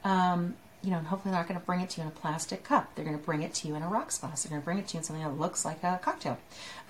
Um, 0.05 0.55
you 0.83 0.91
know, 0.91 0.99
hopefully 0.99 1.33
they're 1.33 1.41
not 1.41 1.49
going 1.49 1.59
to 1.59 1.65
bring 1.65 1.81
it 1.81 1.89
to 1.91 2.01
you 2.01 2.03
in 2.03 2.09
a 2.09 2.21
plastic 2.21 2.63
cup. 2.63 2.95
They're 2.95 3.07
going 3.07 3.19
to 3.19 3.25
bring 3.25 3.43
it 3.43 3.55
to 3.55 3.69
you 3.69 3.75
in 3.75 3.83
a 3.83 3.89
rocks 3.89 4.19
glass. 4.19 4.43
They're 4.43 4.51
going 4.51 4.61
to 4.61 4.65
bring 4.65 4.79
it 4.79 4.89
to 4.89 4.95
you 4.95 4.99
in 4.99 5.05
something 5.05 5.25
that 5.25 5.39
looks 5.39 5.65
like 5.65 5.83
a 5.83 5.99
cocktail. 6.03 6.39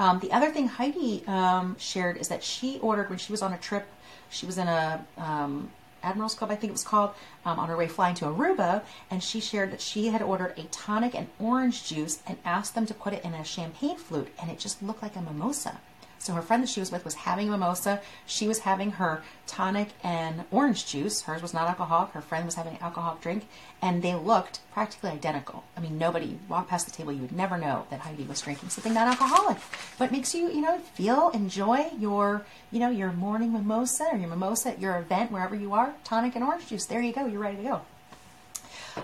Um, 0.01 0.19
the 0.19 0.33
other 0.33 0.51
thing 0.51 0.67
Heidi 0.67 1.23
um, 1.29 1.77
shared 1.79 2.17
is 2.17 2.27
that 2.29 2.43
she 2.43 2.81
ordered 2.81 3.09
when 3.09 3.19
she 3.19 3.31
was 3.31 3.41
on 3.41 3.53
a 3.53 3.59
trip. 3.59 3.87
She 4.31 4.47
was 4.47 4.59
in 4.59 4.67
a 4.67 5.07
um, 5.17 5.71
Admirals 6.05 6.35
Club, 6.35 6.51
I 6.51 6.57
think 6.57 6.71
it 6.71 6.73
was 6.73 6.85
called, 6.85 7.15
um, 7.45 7.59
on 7.59 7.69
her 7.69 7.77
way 7.77 7.89
flying 7.89 8.15
to 8.17 8.27
Aruba, 8.27 8.83
and 9.11 9.23
she 9.23 9.41
shared 9.41 9.73
that 9.73 9.81
she 9.81 10.09
had 10.09 10.23
ordered 10.23 10.59
a 10.59 10.65
tonic 10.65 11.15
and 11.15 11.29
orange 11.41 11.85
juice 11.85 12.23
and 12.27 12.39
asked 12.45 12.75
them 12.75 12.87
to 12.87 12.95
put 12.95 13.15
it 13.15 13.25
in 13.25 13.35
a 13.35 13.43
champagne 13.45 13.97
flute, 13.97 14.33
and 14.41 14.51
it 14.51 14.59
just 14.59 14.83
looked 14.83 15.03
like 15.03 15.17
a 15.17 15.23
mimosa. 15.23 15.81
So 16.25 16.33
her 16.33 16.41
friend 16.41 16.63
that 16.63 16.71
she 16.71 16.81
was 16.81 16.91
with 16.91 17.05
was 17.05 17.15
having 17.15 17.49
a 17.49 17.51
mimosa. 17.51 18.01
She 18.25 18.49
was 18.49 18.61
having 18.61 18.93
her 18.93 19.23
tonic 19.47 19.89
and 20.03 20.45
orange 20.51 20.87
juice. 20.87 21.21
Hers 21.21 21.43
was 21.43 21.53
not 21.53 21.69
alcoholic. 21.69 22.13
Her 22.13 22.23
friend 22.23 22.47
was 22.47 22.55
having 22.55 22.77
an 22.77 22.83
alcoholic 22.83 23.21
drink, 23.21 23.47
and 23.83 24.01
they 24.01 24.15
looked 24.15 24.61
practically 24.73 25.11
identical. 25.11 25.65
I 25.77 25.81
mean, 25.81 25.99
nobody 25.99 26.39
walked 26.49 26.71
past 26.71 26.87
the 26.87 26.93
table, 26.93 27.13
you 27.13 27.21
would 27.21 27.37
never 27.37 27.59
know 27.59 27.87
that 27.91 28.01
Heidi 28.01 28.23
was 28.23 28.41
drinking 28.41 28.71
something 28.71 28.95
non-alcoholic. 28.95 29.59
But 29.99 30.13
makes 30.13 30.35
you, 30.35 30.49
you 30.49 30.63
know, 30.63 30.79
feel, 30.95 31.29
enjoy 31.31 31.91
your, 31.99 32.47
you 32.71 32.81
know, 32.81 32.89
your 32.89 33.13
morning 33.13 33.53
mimosa 33.53 34.09
or 34.11 34.17
your 34.17 34.31
mimosa 34.31 34.71
at 34.71 34.81
your 34.81 34.97
event 34.97 35.31
wherever 35.31 35.55
you 35.55 35.75
are. 35.75 35.93
Tonic 36.05 36.37
and 36.37 36.45
orange 36.45 36.69
juice. 36.69 36.87
There 36.87 37.03
you 37.03 37.13
go. 37.13 37.27
You're 37.27 37.41
ready 37.41 37.59
to 37.59 37.63
go. 37.65 37.83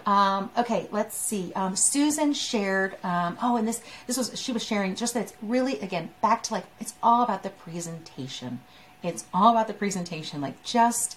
Um, 0.07 0.51
okay, 0.57 0.89
let's 0.91 1.17
see. 1.17 1.53
Um, 1.55 1.77
Susan 1.77 2.33
shared. 2.33 2.97
Um, 3.05 3.39
oh, 3.43 3.57
and 3.57 3.67
this 3.67 3.83
this 4.07 4.17
was 4.17 4.39
she 4.41 4.53
was 4.53 4.65
sharing 4.65 4.95
just 4.95 5.15
that 5.15 5.21
it's 5.21 5.35
really 5.43 5.81
again 5.81 6.11
back 6.23 6.43
to 6.45 6.55
like 6.55 6.65
it's 6.79 6.95
all 7.03 7.23
about 7.23 7.43
the 7.43 7.51
presentation. 7.51 8.61
It's 9.03 9.25
all 9.33 9.53
about 9.53 9.67
the 9.67 9.75
presentation. 9.75 10.41
Like 10.41 10.63
just 10.63 11.17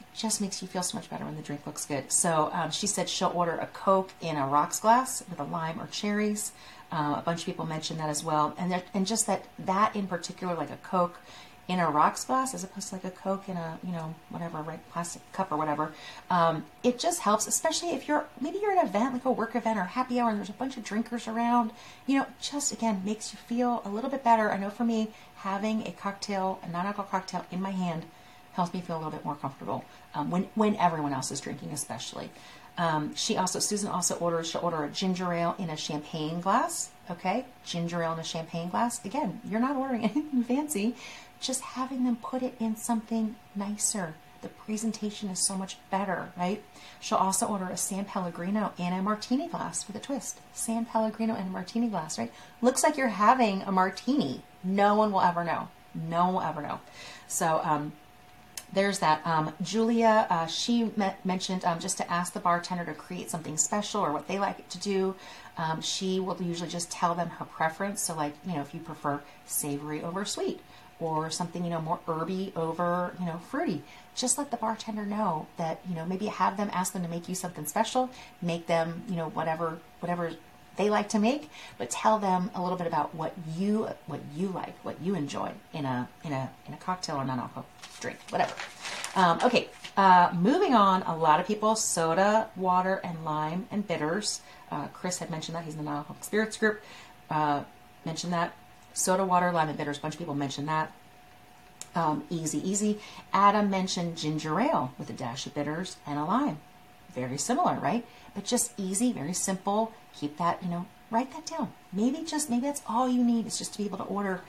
it 0.00 0.06
just 0.14 0.40
makes 0.40 0.62
you 0.62 0.68
feel 0.68 0.82
so 0.82 0.96
much 0.96 1.10
better 1.10 1.24
when 1.24 1.36
the 1.36 1.42
drink 1.42 1.66
looks 1.66 1.84
good. 1.84 2.10
So 2.10 2.50
um, 2.52 2.70
she 2.70 2.86
said 2.86 3.08
she'll 3.08 3.32
order 3.34 3.56
a 3.58 3.66
Coke 3.66 4.10
in 4.20 4.36
a 4.36 4.46
rocks 4.46 4.80
glass 4.80 5.22
with 5.28 5.40
a 5.40 5.44
lime 5.44 5.80
or 5.80 5.86
cherries. 5.88 6.52
Uh, 6.92 7.16
a 7.18 7.22
bunch 7.24 7.40
of 7.40 7.46
people 7.46 7.66
mentioned 7.66 7.98
that 7.98 8.08
as 8.08 8.22
well, 8.22 8.54
and 8.56 8.82
and 8.92 9.06
just 9.06 9.26
that 9.26 9.46
that 9.58 9.96
in 9.96 10.06
particular, 10.06 10.54
like 10.54 10.70
a 10.70 10.76
Coke 10.76 11.18
in 11.66 11.80
a 11.80 11.90
rocks 11.90 12.24
glass 12.24 12.54
as 12.54 12.62
opposed 12.62 12.88
to 12.88 12.94
like 12.96 13.04
a 13.04 13.10
Coke 13.10 13.48
in 13.48 13.56
a, 13.56 13.78
you 13.84 13.92
know, 13.92 14.14
whatever, 14.28 14.58
right, 14.58 14.80
plastic 14.90 15.22
cup 15.32 15.50
or 15.50 15.56
whatever. 15.56 15.92
Um, 16.30 16.64
it 16.82 16.98
just 16.98 17.20
helps, 17.20 17.46
especially 17.46 17.90
if 17.90 18.06
you're, 18.06 18.26
maybe 18.40 18.58
you're 18.58 18.72
at 18.72 18.82
an 18.82 18.88
event, 18.88 19.14
like 19.14 19.24
a 19.24 19.30
work 19.30 19.56
event 19.56 19.78
or 19.78 19.84
happy 19.84 20.20
hour, 20.20 20.28
and 20.28 20.38
there's 20.38 20.50
a 20.50 20.54
bunch 20.54 20.76
of 20.76 20.84
drinkers 20.84 21.26
around. 21.26 21.72
You 22.06 22.18
know, 22.18 22.26
just 22.40 22.72
again, 22.72 23.02
makes 23.04 23.32
you 23.32 23.38
feel 23.38 23.80
a 23.84 23.88
little 23.88 24.10
bit 24.10 24.22
better. 24.22 24.50
I 24.52 24.58
know 24.58 24.70
for 24.70 24.84
me, 24.84 25.08
having 25.36 25.86
a 25.86 25.92
cocktail, 25.92 26.60
a 26.62 26.68
non 26.68 26.86
alcohol 26.86 27.08
cocktail 27.10 27.46
in 27.50 27.62
my 27.62 27.70
hand 27.70 28.04
helps 28.52 28.74
me 28.74 28.80
feel 28.80 28.96
a 28.96 28.98
little 28.98 29.12
bit 29.12 29.24
more 29.24 29.34
comfortable 29.34 29.84
um, 30.14 30.30
when, 30.30 30.48
when 30.54 30.76
everyone 30.76 31.12
else 31.12 31.30
is 31.30 31.40
drinking, 31.40 31.70
especially. 31.70 32.30
Um, 32.76 33.14
she 33.14 33.36
also, 33.36 33.58
Susan 33.58 33.88
also 33.88 34.16
orders, 34.16 34.50
she'll 34.50 34.60
order 34.60 34.84
a 34.84 34.88
ginger 34.88 35.32
ale 35.32 35.54
in 35.58 35.70
a 35.70 35.76
champagne 35.76 36.40
glass. 36.40 36.90
Okay, 37.10 37.44
ginger 37.64 38.02
ale 38.02 38.14
in 38.14 38.18
a 38.18 38.24
champagne 38.24 38.68
glass. 38.68 39.04
Again, 39.04 39.40
you're 39.48 39.60
not 39.60 39.76
ordering 39.76 40.04
anything 40.04 40.42
fancy 40.42 40.94
just 41.44 41.60
having 41.60 42.04
them 42.04 42.16
put 42.16 42.42
it 42.42 42.54
in 42.58 42.76
something 42.76 43.36
nicer. 43.54 44.14
The 44.42 44.48
presentation 44.48 45.30
is 45.30 45.46
so 45.46 45.56
much 45.56 45.76
better, 45.90 46.32
right? 46.36 46.62
She'll 47.00 47.18
also 47.18 47.46
order 47.46 47.66
a 47.66 47.76
San 47.76 48.04
Pellegrino 48.04 48.72
in 48.76 48.92
a 48.92 49.02
martini 49.02 49.48
glass 49.48 49.86
with 49.86 49.96
a 49.96 50.00
twist. 50.00 50.38
San 50.52 50.84
Pellegrino 50.84 51.34
in 51.34 51.46
a 51.46 51.50
martini 51.50 51.88
glass, 51.88 52.18
right? 52.18 52.32
Looks 52.60 52.82
like 52.82 52.96
you're 52.96 53.08
having 53.08 53.62
a 53.62 53.72
martini. 53.72 54.42
No 54.62 54.94
one 54.94 55.12
will 55.12 55.22
ever 55.22 55.44
know. 55.44 55.68
No 55.94 56.26
one 56.26 56.34
will 56.34 56.42
ever 56.42 56.62
know. 56.62 56.80
So, 57.26 57.60
um, 57.62 57.92
there's 58.74 58.98
that. 58.98 59.24
Um, 59.24 59.52
Julia, 59.62 60.26
uh, 60.28 60.46
she 60.46 60.90
met, 60.96 61.24
mentioned 61.24 61.64
um, 61.64 61.78
just 61.78 61.96
to 61.98 62.10
ask 62.10 62.32
the 62.32 62.40
bartender 62.40 62.84
to 62.84 62.92
create 62.92 63.30
something 63.30 63.56
special 63.56 64.00
or 64.00 64.12
what 64.12 64.26
they 64.26 64.38
like 64.38 64.68
to 64.70 64.78
do. 64.78 65.14
Um, 65.56 65.80
she 65.80 66.18
will 66.18 66.40
usually 66.42 66.68
just 66.68 66.90
tell 66.90 67.14
them 67.14 67.30
her 67.30 67.44
preference. 67.44 68.02
So, 68.02 68.14
like, 68.14 68.34
you 68.44 68.54
know, 68.54 68.60
if 68.60 68.74
you 68.74 68.80
prefer 68.80 69.20
savory 69.46 70.02
over 70.02 70.24
sweet, 70.24 70.60
or 71.04 71.30
something, 71.30 71.64
you 71.64 71.70
know, 71.70 71.80
more 71.80 72.00
herby 72.06 72.52
over, 72.56 73.14
you 73.20 73.26
know, 73.26 73.38
fruity. 73.50 73.82
Just 74.14 74.38
let 74.38 74.50
the 74.50 74.56
bartender 74.56 75.04
know 75.04 75.46
that, 75.56 75.80
you 75.88 75.94
know, 75.94 76.06
maybe 76.06 76.26
have 76.26 76.56
them 76.56 76.70
ask 76.72 76.92
them 76.92 77.02
to 77.02 77.08
make 77.08 77.28
you 77.28 77.34
something 77.34 77.66
special, 77.66 78.10
make 78.40 78.66
them, 78.66 79.02
you 79.08 79.16
know, 79.16 79.28
whatever 79.28 79.78
whatever 80.00 80.32
they 80.76 80.90
like 80.90 81.08
to 81.10 81.18
make, 81.18 81.50
but 81.78 81.90
tell 81.90 82.18
them 82.18 82.50
a 82.54 82.62
little 82.62 82.76
bit 82.78 82.86
about 82.86 83.14
what 83.14 83.34
you 83.56 83.88
what 84.06 84.20
you 84.34 84.48
like, 84.48 84.74
what 84.84 85.00
you 85.00 85.14
enjoy 85.14 85.52
in 85.72 85.84
a 85.84 86.08
in 86.24 86.32
a 86.32 86.50
in 86.66 86.74
a 86.74 86.76
cocktail 86.78 87.16
or 87.16 87.24
non-alcoholic 87.24 87.68
drink, 88.00 88.18
whatever. 88.30 88.54
Um, 89.16 89.38
okay, 89.44 89.68
uh, 89.96 90.32
moving 90.34 90.74
on. 90.74 91.02
A 91.02 91.16
lot 91.16 91.40
of 91.40 91.46
people 91.46 91.76
soda, 91.76 92.48
water, 92.56 93.00
and 93.04 93.24
lime 93.24 93.66
and 93.70 93.86
bitters. 93.86 94.40
Uh, 94.70 94.88
Chris 94.88 95.18
had 95.18 95.30
mentioned 95.30 95.54
that 95.54 95.64
he's 95.64 95.74
in 95.74 95.78
the 95.78 95.84
non-alcoholic 95.84 96.24
spirits 96.24 96.56
group. 96.56 96.80
Uh, 97.30 97.62
mentioned 98.04 98.32
that 98.32 98.54
soda 98.94 99.24
water, 99.24 99.52
lime, 99.52 99.68
and 99.68 99.76
bitters. 99.76 99.98
A 99.98 100.00
bunch 100.00 100.14
of 100.14 100.18
people 100.18 100.34
mentioned 100.34 100.68
that. 100.68 100.92
Um, 101.94 102.24
easy, 102.30 102.58
easy. 102.68 102.98
Adam 103.32 103.70
mentioned 103.70 104.16
ginger 104.16 104.58
ale 104.60 104.92
with 104.98 105.10
a 105.10 105.12
dash 105.12 105.46
of 105.46 105.54
bitters 105.54 105.96
and 106.06 106.18
a 106.18 106.24
lime. 106.24 106.58
Very 107.14 107.38
similar, 107.38 107.74
right? 107.78 108.04
But 108.34 108.44
just 108.44 108.72
easy, 108.76 109.12
very 109.12 109.32
simple. 109.32 109.92
Keep 110.16 110.38
that, 110.38 110.62
you 110.62 110.68
know, 110.68 110.86
write 111.10 111.32
that 111.32 111.46
down. 111.46 111.72
Maybe 111.92 112.24
just, 112.24 112.50
maybe 112.50 112.62
that's 112.66 112.82
all 112.88 113.08
you 113.08 113.22
need 113.22 113.46
is 113.46 113.58
just 113.58 113.72
to 113.72 113.78
be 113.78 113.84
able 113.84 113.98
to 113.98 114.04
order. 114.04 114.40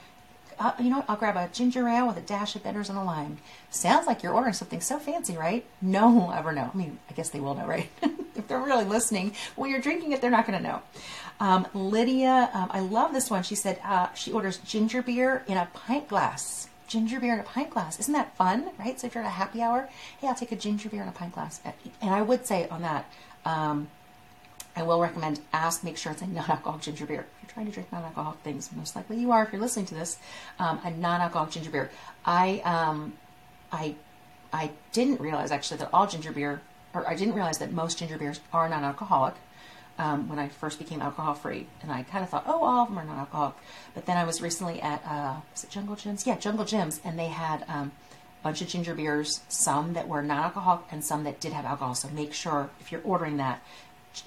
Uh, 0.57 0.71
you 0.79 0.89
know 0.89 0.97
what? 0.97 1.05
I'll 1.09 1.17
grab 1.17 1.35
a 1.35 1.53
ginger 1.53 1.87
ale 1.87 2.07
with 2.07 2.17
a 2.17 2.21
dash 2.21 2.55
of 2.55 2.63
bitters 2.63 2.89
and 2.89 2.97
a 2.97 3.03
lime. 3.03 3.37
Sounds 3.69 4.07
like 4.07 4.23
you're 4.23 4.33
ordering 4.33 4.53
something 4.53 4.81
so 4.81 4.97
fancy, 4.97 5.37
right? 5.37 5.65
No 5.81 6.07
one 6.07 6.15
will 6.15 6.33
ever 6.33 6.51
know. 6.53 6.71
I 6.73 6.77
mean, 6.77 6.97
I 7.09 7.13
guess 7.13 7.29
they 7.29 7.39
will 7.39 7.53
know, 7.53 7.67
right? 7.67 7.89
they're 8.47 8.59
really 8.59 8.85
listening, 8.85 9.33
when 9.55 9.69
you're 9.69 9.81
drinking 9.81 10.11
it, 10.11 10.21
they're 10.21 10.31
not 10.31 10.47
going 10.47 10.61
to 10.61 10.67
know. 10.67 10.81
Um, 11.39 11.67
Lydia, 11.73 12.49
um, 12.53 12.69
I 12.71 12.79
love 12.79 13.13
this 13.13 13.29
one. 13.29 13.43
She 13.43 13.55
said 13.55 13.79
uh, 13.83 14.13
she 14.13 14.31
orders 14.31 14.57
ginger 14.59 15.01
beer 15.01 15.43
in 15.47 15.57
a 15.57 15.67
pint 15.73 16.07
glass. 16.07 16.69
Ginger 16.87 17.19
beer 17.19 17.33
in 17.33 17.39
a 17.39 17.43
pint 17.43 17.71
glass. 17.71 17.99
Isn't 17.99 18.13
that 18.13 18.35
fun, 18.37 18.69
right? 18.77 18.99
So 18.99 19.07
if 19.07 19.15
you're 19.15 19.23
at 19.23 19.27
a 19.27 19.31
happy 19.31 19.61
hour, 19.61 19.89
hey, 20.19 20.27
I'll 20.27 20.35
take 20.35 20.51
a 20.51 20.55
ginger 20.55 20.87
beer 20.87 21.01
in 21.01 21.07
a 21.07 21.11
pint 21.11 21.33
glass. 21.33 21.59
And 22.01 22.13
I 22.13 22.21
would 22.21 22.45
say 22.45 22.69
on 22.69 22.83
that, 22.83 23.11
um, 23.43 23.87
I 24.75 24.83
will 24.83 25.01
recommend 25.01 25.39
ask, 25.51 25.83
make 25.83 25.97
sure 25.97 26.11
it's 26.11 26.21
a 26.21 26.27
non-alcoholic 26.27 26.83
ginger 26.83 27.05
beer. 27.05 27.21
If 27.21 27.43
you're 27.43 27.53
trying 27.53 27.65
to 27.65 27.71
drink 27.71 27.91
non-alcoholic 27.91 28.39
things, 28.39 28.69
most 28.75 28.95
likely 28.95 29.17
you 29.17 29.31
are 29.31 29.43
if 29.43 29.51
you're 29.51 29.61
listening 29.61 29.85
to 29.87 29.95
this, 29.95 30.17
um, 30.59 30.79
a 30.83 30.91
non-alcoholic 30.91 31.51
ginger 31.51 31.71
beer. 31.71 31.91
I, 32.25 32.61
um, 32.65 33.13
I, 33.71 33.95
I 34.53 34.71
didn't 34.91 35.21
realize 35.21 35.51
actually 35.51 35.77
that 35.77 35.89
all 35.91 36.07
ginger 36.07 36.31
beer, 36.31 36.61
or 36.95 37.07
I 37.07 37.15
didn't 37.15 37.35
realize 37.35 37.57
that 37.59 37.71
most 37.71 37.99
ginger 37.99 38.17
beers 38.17 38.39
are 38.53 38.67
non-alcoholic 38.69 39.35
um, 39.97 40.27
when 40.27 40.39
I 40.39 40.49
first 40.49 40.79
became 40.79 41.01
alcohol 41.01 41.35
free, 41.35 41.67
and 41.81 41.91
I 41.91 42.03
kind 42.03 42.23
of 42.23 42.29
thought, 42.29 42.45
oh, 42.47 42.63
all 42.63 42.83
of 42.83 42.89
them 42.89 42.97
are 42.97 43.05
non-alcoholic. 43.05 43.55
But 43.93 44.05
then 44.05 44.17
I 44.17 44.23
was 44.23 44.41
recently 44.41 44.81
at 44.81 45.05
uh, 45.05 45.35
was 45.51 45.63
it 45.63 45.69
Jungle 45.69 45.95
Jim's? 45.95 46.25
Yeah, 46.25 46.37
Jungle 46.37 46.65
Jim's, 46.65 46.99
and 47.03 47.17
they 47.19 47.27
had 47.27 47.63
um, 47.67 47.91
a 48.41 48.43
bunch 48.43 48.61
of 48.61 48.67
ginger 48.67 48.93
beers, 48.93 49.41
some 49.47 49.93
that 49.93 50.07
were 50.07 50.21
non-alcoholic 50.21 50.85
and 50.91 51.03
some 51.03 51.23
that 51.23 51.39
did 51.39 51.53
have 51.53 51.65
alcohol. 51.65 51.95
So 51.95 52.09
make 52.09 52.33
sure 52.33 52.69
if 52.79 52.91
you're 52.91 53.01
ordering 53.03 53.37
that 53.37 53.61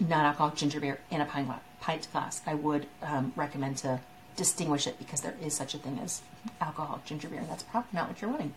non-alcoholic 0.01 0.57
ginger 0.57 0.81
beer 0.81 1.01
in 1.11 1.21
a 1.21 1.25
pint 1.25 1.47
glass, 1.47 1.61
pint 1.81 2.09
glass 2.13 2.43
I 2.47 2.55
would 2.55 2.87
um, 3.03 3.33
recommend 3.37 3.79
to 3.79 4.01
distinguish 4.37 4.87
it 4.87 4.99
because 4.99 5.21
there 5.21 5.35
is 5.43 5.55
such 5.55 5.75
a 5.75 5.79
thing 5.79 5.99
as 6.03 6.23
alcoholic 6.61 7.05
ginger 7.05 7.29
beer. 7.29 7.41
And 7.41 7.49
that's 7.49 7.65
probably 7.65 7.91
not 7.93 8.09
what 8.09 8.23
you're 8.23 8.31
wanting. 8.31 8.55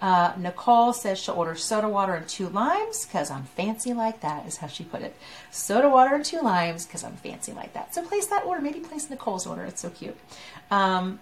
Uh, 0.00 0.32
Nicole 0.38 0.92
says 0.92 1.18
she'll 1.18 1.34
order 1.34 1.56
soda 1.56 1.88
water 1.88 2.14
Anne 2.14 2.26
two 2.26 2.48
limes 2.48 3.04
because 3.04 3.30
I'm 3.30 3.44
fancy 3.44 3.92
like 3.92 4.20
that, 4.20 4.46
is 4.46 4.58
how 4.58 4.68
she 4.68 4.84
put 4.84 5.02
it. 5.02 5.16
Soda 5.50 5.88
water 5.88 6.14
and 6.14 6.24
two 6.24 6.40
limes 6.40 6.86
because 6.86 7.02
I'm 7.02 7.16
fancy 7.16 7.52
like 7.52 7.72
that. 7.72 7.94
So 7.94 8.02
place 8.02 8.26
that 8.26 8.44
order. 8.44 8.60
Maybe 8.60 8.80
place 8.80 9.10
Nicole's 9.10 9.46
order. 9.46 9.64
It's 9.64 9.82
so 9.82 9.90
cute. 9.90 10.16
Um, 10.70 11.18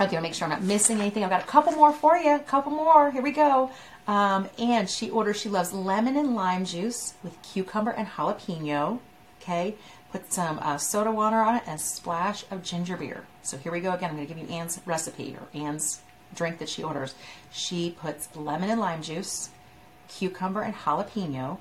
okay, 0.00 0.16
I'll 0.16 0.22
make 0.22 0.34
sure 0.34 0.44
I'm 0.44 0.50
not 0.50 0.62
missing 0.62 1.00
anything. 1.00 1.24
I've 1.24 1.30
got 1.30 1.42
a 1.42 1.46
couple 1.46 1.72
more 1.72 1.92
for 1.92 2.16
you. 2.16 2.36
A 2.36 2.38
couple 2.38 2.70
more. 2.70 3.10
Here 3.10 3.22
we 3.22 3.32
go. 3.32 3.70
Um, 4.06 4.48
and 4.58 4.88
she 4.88 5.10
orders, 5.10 5.40
she 5.40 5.48
loves 5.48 5.72
lemon 5.72 6.16
and 6.16 6.34
lime 6.34 6.64
juice 6.64 7.14
with 7.24 7.40
cucumber 7.42 7.90
and 7.90 8.06
jalapeno. 8.06 9.00
Okay, 9.40 9.74
put 10.12 10.32
some 10.32 10.58
uh, 10.60 10.78
soda 10.78 11.10
water 11.10 11.36
on 11.36 11.56
it 11.56 11.64
and 11.66 11.78
a 11.78 11.82
splash 11.82 12.44
of 12.50 12.62
ginger 12.62 12.96
beer. 12.96 13.24
So 13.42 13.58
here 13.58 13.72
we 13.72 13.80
go 13.80 13.92
again. 13.92 14.10
I'm 14.10 14.16
going 14.16 14.28
to 14.28 14.34
give 14.34 14.42
you 14.42 14.54
Anne's 14.54 14.80
recipe 14.86 15.36
or 15.38 15.48
Anne's 15.58 16.00
drink 16.34 16.58
that 16.58 16.68
she 16.68 16.82
orders, 16.82 17.14
she 17.52 17.90
puts 17.90 18.34
lemon 18.36 18.70
and 18.70 18.80
lime 18.80 19.02
juice, 19.02 19.50
cucumber 20.08 20.62
and 20.62 20.74
jalapeno. 20.74 21.58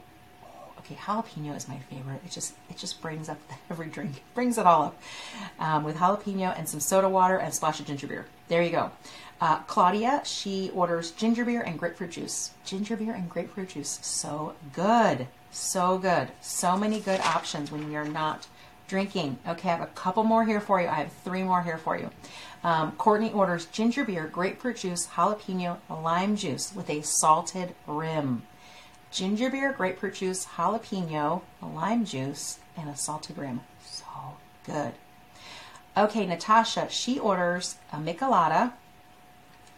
Okay, 0.79 0.95
jalapeno 0.95 1.55
is 1.55 1.67
my 1.69 1.77
favorite. 1.89 2.21
It 2.25 2.31
just 2.31 2.55
it 2.69 2.77
just 2.77 3.01
brings 3.01 3.29
up 3.29 3.37
every 3.69 3.87
drink, 3.87 4.23
brings 4.33 4.57
it 4.57 4.65
all 4.65 4.83
up. 4.83 5.01
Um, 5.59 5.83
with 5.83 5.97
jalapeno 5.97 6.57
and 6.57 6.67
some 6.67 6.79
soda 6.79 7.09
water 7.09 7.37
and 7.37 7.49
a 7.49 7.51
splash 7.51 7.79
of 7.79 7.85
ginger 7.85 8.07
beer. 8.07 8.25
There 8.49 8.61
you 8.61 8.71
go. 8.71 8.91
Uh, 9.41 9.57
Claudia, 9.63 10.21
she 10.23 10.69
orders 10.71 11.11
ginger 11.11 11.43
beer 11.43 11.61
and 11.61 11.77
grapefruit 11.77 12.11
juice. 12.11 12.51
Ginger 12.65 12.95
beer 12.95 13.13
and 13.13 13.29
grapefruit 13.29 13.69
juice, 13.69 13.99
so 14.01 14.55
good, 14.73 15.27
so 15.51 15.97
good. 15.97 16.29
So 16.41 16.77
many 16.77 16.99
good 16.99 17.19
options 17.21 17.71
when 17.71 17.89
we 17.89 17.95
are 17.95 18.05
not 18.05 18.47
drinking. 18.93 19.39
Okay, 19.47 19.69
I 19.69 19.71
have 19.71 19.81
a 19.81 19.87
couple 19.87 20.23
more 20.23 20.45
here 20.45 20.61
for 20.61 20.79
you. 20.79 20.87
I 20.87 20.93
have 21.01 21.11
three 21.23 21.41
more 21.41 21.63
here 21.63 21.79
for 21.79 21.97
you. 21.97 22.11
Um, 22.63 22.91
Courtney 22.91 23.31
orders 23.31 23.65
ginger 23.65 24.05
beer, 24.05 24.27
grapefruit 24.27 24.77
juice, 24.77 25.07
jalapeno, 25.07 25.77
lime 25.89 26.35
juice 26.35 26.71
with 26.75 26.91
a 26.91 27.01
salted 27.01 27.73
rim. 27.87 28.43
Ginger 29.11 29.49
beer, 29.49 29.73
grapefruit 29.73 30.13
juice, 30.13 30.45
jalapeno, 30.45 31.41
lime 31.59 32.05
juice, 32.05 32.59
and 32.77 32.87
a 32.87 32.95
salted 32.95 33.35
rim. 33.35 33.61
So 33.83 34.05
good. 34.63 34.91
Okay, 35.97 36.27
Natasha, 36.27 36.87
she 36.91 37.17
orders 37.17 37.77
a 37.91 37.95
michelada. 37.95 38.73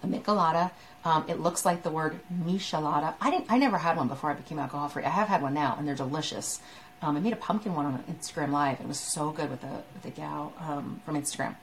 A 0.03 0.07
michelada. 0.07 0.71
Um, 1.05 1.23
it 1.29 1.39
looks 1.39 1.63
like 1.63 1.83
the 1.83 1.89
word 1.89 2.19
michelada. 2.43 3.13
I 3.21 3.31
didn't. 3.31 3.49
I 3.49 3.59
never 3.59 3.77
had 3.77 3.95
one 3.95 4.09
before 4.09 4.31
I 4.31 4.33
became 4.33 4.59
alcohol 4.59 4.89
free. 4.89 5.05
I 5.05 5.09
have 5.09 5.29
had 5.29 5.41
one 5.41 5.53
now, 5.53 5.75
and 5.77 5.87
they're 5.87 5.95
delicious. 5.95 6.59
Um, 7.01 7.17
I 7.17 7.19
made 7.19 7.33
a 7.33 7.37
pumpkin 7.37 7.75
one 7.75 7.85
on 7.85 8.03
Instagram 8.09 8.51
Live. 8.51 8.79
It 8.79 8.87
was 8.87 8.99
so 8.99 9.31
good 9.31 9.49
with 9.49 9.61
the 9.61 9.67
with 9.93 10.03
the 10.03 10.09
gal 10.09 10.53
um, 10.59 11.01
from 11.05 11.15
Instagram. 11.21 11.55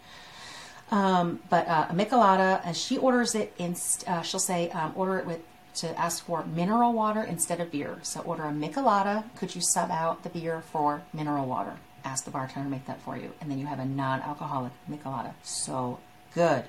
Um, 0.90 1.40
but 1.48 1.66
uh, 1.66 1.86
a 1.88 1.94
michelada, 1.94 2.60
and 2.64 2.76
she 2.76 2.98
orders 2.98 3.34
it 3.34 3.54
in. 3.58 3.74
Uh, 4.06 4.22
she'll 4.22 4.40
say 4.40 4.70
um, 4.70 4.92
order 4.94 5.18
it 5.18 5.26
with 5.26 5.40
to 5.76 5.98
ask 5.98 6.24
for 6.26 6.44
mineral 6.44 6.92
water 6.92 7.22
instead 7.22 7.60
of 7.60 7.70
beer. 7.70 7.98
So 8.02 8.20
order 8.20 8.44
a 8.44 8.52
michelada. 8.52 9.24
Could 9.36 9.54
you 9.54 9.62
sub 9.62 9.90
out 9.90 10.22
the 10.22 10.28
beer 10.28 10.62
for 10.70 11.02
mineral 11.12 11.46
water? 11.46 11.76
Ask 12.04 12.24
the 12.24 12.30
bartender 12.30 12.68
to 12.68 12.70
make 12.70 12.86
that 12.86 13.00
for 13.00 13.16
you, 13.16 13.32
and 13.40 13.50
then 13.50 13.58
you 13.58 13.66
have 13.66 13.78
a 13.78 13.84
non-alcoholic 13.84 14.72
michelada. 14.90 15.32
So 15.42 15.98
good. 16.34 16.64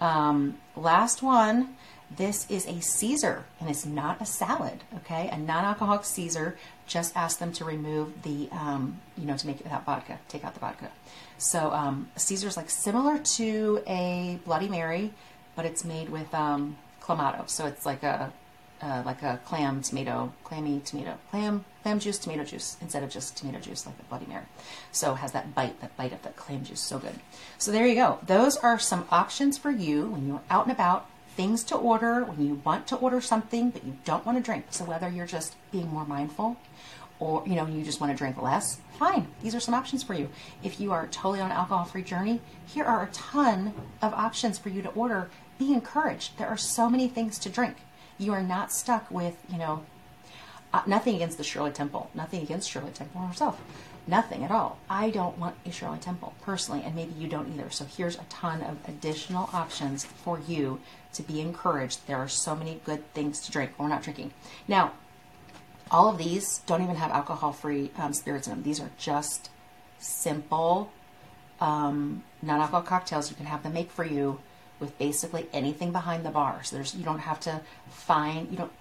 Um, 0.00 0.58
last 0.76 1.22
one. 1.22 1.74
This 2.10 2.50
is 2.50 2.66
a 2.66 2.80
Caesar, 2.80 3.44
and 3.60 3.68
it's 3.68 3.84
not 3.84 4.20
a 4.20 4.24
salad. 4.24 4.82
Okay, 4.96 5.28
a 5.28 5.36
non-alcoholic 5.36 6.04
Caesar. 6.04 6.56
Just 6.86 7.16
ask 7.16 7.38
them 7.38 7.52
to 7.52 7.64
remove 7.64 8.22
the, 8.22 8.48
um, 8.50 9.00
you 9.16 9.26
know, 9.26 9.36
to 9.36 9.46
make 9.46 9.56
it 9.60 9.64
without 9.64 9.84
vodka. 9.84 10.18
Take 10.28 10.42
out 10.42 10.54
the 10.54 10.60
vodka. 10.60 10.90
So 11.36 11.70
um, 11.70 12.08
Caesar's 12.16 12.56
like 12.56 12.70
similar 12.70 13.18
to 13.18 13.82
a 13.86 14.38
Bloody 14.44 14.68
Mary, 14.68 15.12
but 15.54 15.66
it's 15.66 15.84
made 15.84 16.08
with 16.08 16.32
um, 16.34 16.78
clamato. 17.02 17.48
So 17.48 17.66
it's 17.66 17.84
like 17.84 18.02
a 18.02 18.32
uh, 18.80 19.02
like 19.04 19.22
a 19.22 19.40
clam 19.44 19.82
tomato, 19.82 20.32
clammy 20.44 20.80
tomato, 20.84 21.18
clam 21.30 21.64
clam 21.82 21.98
juice, 21.98 22.18
tomato 22.18 22.44
juice 22.44 22.76
instead 22.80 23.02
of 23.02 23.10
just 23.10 23.36
tomato 23.36 23.58
juice 23.58 23.86
like 23.86 23.96
a 23.98 24.04
Bloody 24.04 24.26
Mary. 24.26 24.44
So 24.92 25.14
has 25.14 25.32
that 25.32 25.54
bite, 25.54 25.80
that 25.80 25.96
bite 25.96 26.12
of 26.12 26.22
that 26.22 26.36
clam 26.36 26.64
juice, 26.64 26.80
so 26.80 26.98
good. 26.98 27.14
So 27.58 27.72
there 27.72 27.86
you 27.86 27.94
go. 27.94 28.18
Those 28.24 28.56
are 28.56 28.78
some 28.78 29.06
options 29.10 29.58
for 29.58 29.70
you 29.70 30.06
when 30.06 30.26
you're 30.26 30.42
out 30.50 30.64
and 30.64 30.72
about. 30.72 31.06
Things 31.38 31.62
to 31.64 31.76
order 31.76 32.24
when 32.24 32.44
you 32.44 32.60
want 32.64 32.88
to 32.88 32.96
order 32.96 33.20
something 33.20 33.70
but 33.70 33.84
you 33.84 33.96
don't 34.04 34.26
want 34.26 34.38
to 34.38 34.42
drink. 34.42 34.64
So 34.70 34.84
whether 34.84 35.08
you're 35.08 35.24
just 35.24 35.54
being 35.70 35.88
more 35.88 36.04
mindful 36.04 36.56
or 37.20 37.44
you 37.46 37.54
know 37.54 37.64
you 37.64 37.84
just 37.84 38.00
want 38.00 38.10
to 38.10 38.18
drink 38.18 38.42
less 38.42 38.80
fine. 38.98 39.28
These 39.40 39.54
are 39.54 39.60
some 39.60 39.72
options 39.72 40.02
for 40.02 40.14
you. 40.14 40.30
If 40.64 40.80
you 40.80 40.90
are 40.90 41.06
totally 41.06 41.40
on 41.40 41.52
an 41.52 41.56
alcohol 41.56 41.84
free 41.84 42.02
journey 42.02 42.40
here 42.66 42.84
are 42.84 43.04
a 43.04 43.12
ton 43.12 43.72
of 44.02 44.12
options 44.14 44.58
for 44.58 44.68
you 44.68 44.82
to 44.82 44.88
order. 44.88 45.30
Be 45.60 45.72
encouraged. 45.72 46.38
There 46.38 46.48
are 46.48 46.56
so 46.56 46.90
many 46.90 47.06
things 47.06 47.38
to 47.38 47.48
drink. 47.48 47.76
You 48.18 48.32
are 48.32 48.42
not 48.42 48.72
stuck 48.72 49.08
with 49.08 49.36
you 49.48 49.58
know 49.58 49.84
uh, 50.74 50.82
nothing 50.88 51.14
against 51.14 51.38
the 51.38 51.44
shirley 51.44 51.70
temple 51.70 52.10
nothing 52.14 52.42
against 52.42 52.68
shirley 52.68 52.90
temple 52.90 53.20
herself 53.20 53.62
nothing 54.08 54.42
at 54.42 54.50
all 54.50 54.78
i 54.90 55.10
don't 55.10 55.38
want 55.38 55.54
a 55.66 55.70
shirley 55.70 55.98
temple 55.98 56.34
personally 56.42 56.82
and 56.82 56.94
maybe 56.94 57.12
you 57.18 57.28
don't 57.28 57.52
either 57.54 57.70
so 57.70 57.84
here's 57.84 58.16
a 58.16 58.24
ton 58.28 58.62
of 58.62 58.76
additional 58.88 59.48
options 59.52 60.04
for 60.04 60.40
you 60.48 60.80
to 61.12 61.22
be 61.22 61.40
encouraged 61.40 62.06
there 62.06 62.16
are 62.16 62.28
so 62.28 62.56
many 62.56 62.80
good 62.84 63.12
things 63.14 63.40
to 63.40 63.52
drink 63.52 63.70
we're 63.78 63.88
not 63.88 64.02
drinking 64.02 64.32
now 64.66 64.92
all 65.90 66.08
of 66.10 66.18
these 66.18 66.58
don't 66.66 66.82
even 66.82 66.96
have 66.96 67.10
alcohol 67.10 67.52
free 67.52 67.90
um, 67.96 68.12
spirits 68.12 68.46
in 68.46 68.54
them. 68.54 68.62
These 68.62 68.80
are 68.80 68.90
just 68.98 69.50
simple 69.98 70.92
um, 71.60 72.22
non 72.42 72.60
alcohol 72.60 72.82
cocktails. 72.82 73.30
You 73.30 73.36
can 73.36 73.46
have 73.46 73.62
them 73.62 73.72
make 73.72 73.90
for 73.90 74.04
you 74.04 74.40
with 74.80 74.96
basically 74.98 75.48
anything 75.52 75.92
behind 75.92 76.24
the 76.24 76.30
bar. 76.30 76.62
So 76.62 76.76
there's 76.76 76.94
you 76.94 77.04
don't 77.04 77.20
have 77.20 77.40
to 77.40 77.62
find 77.88 78.50
you 78.50 78.56
don't 78.56 78.72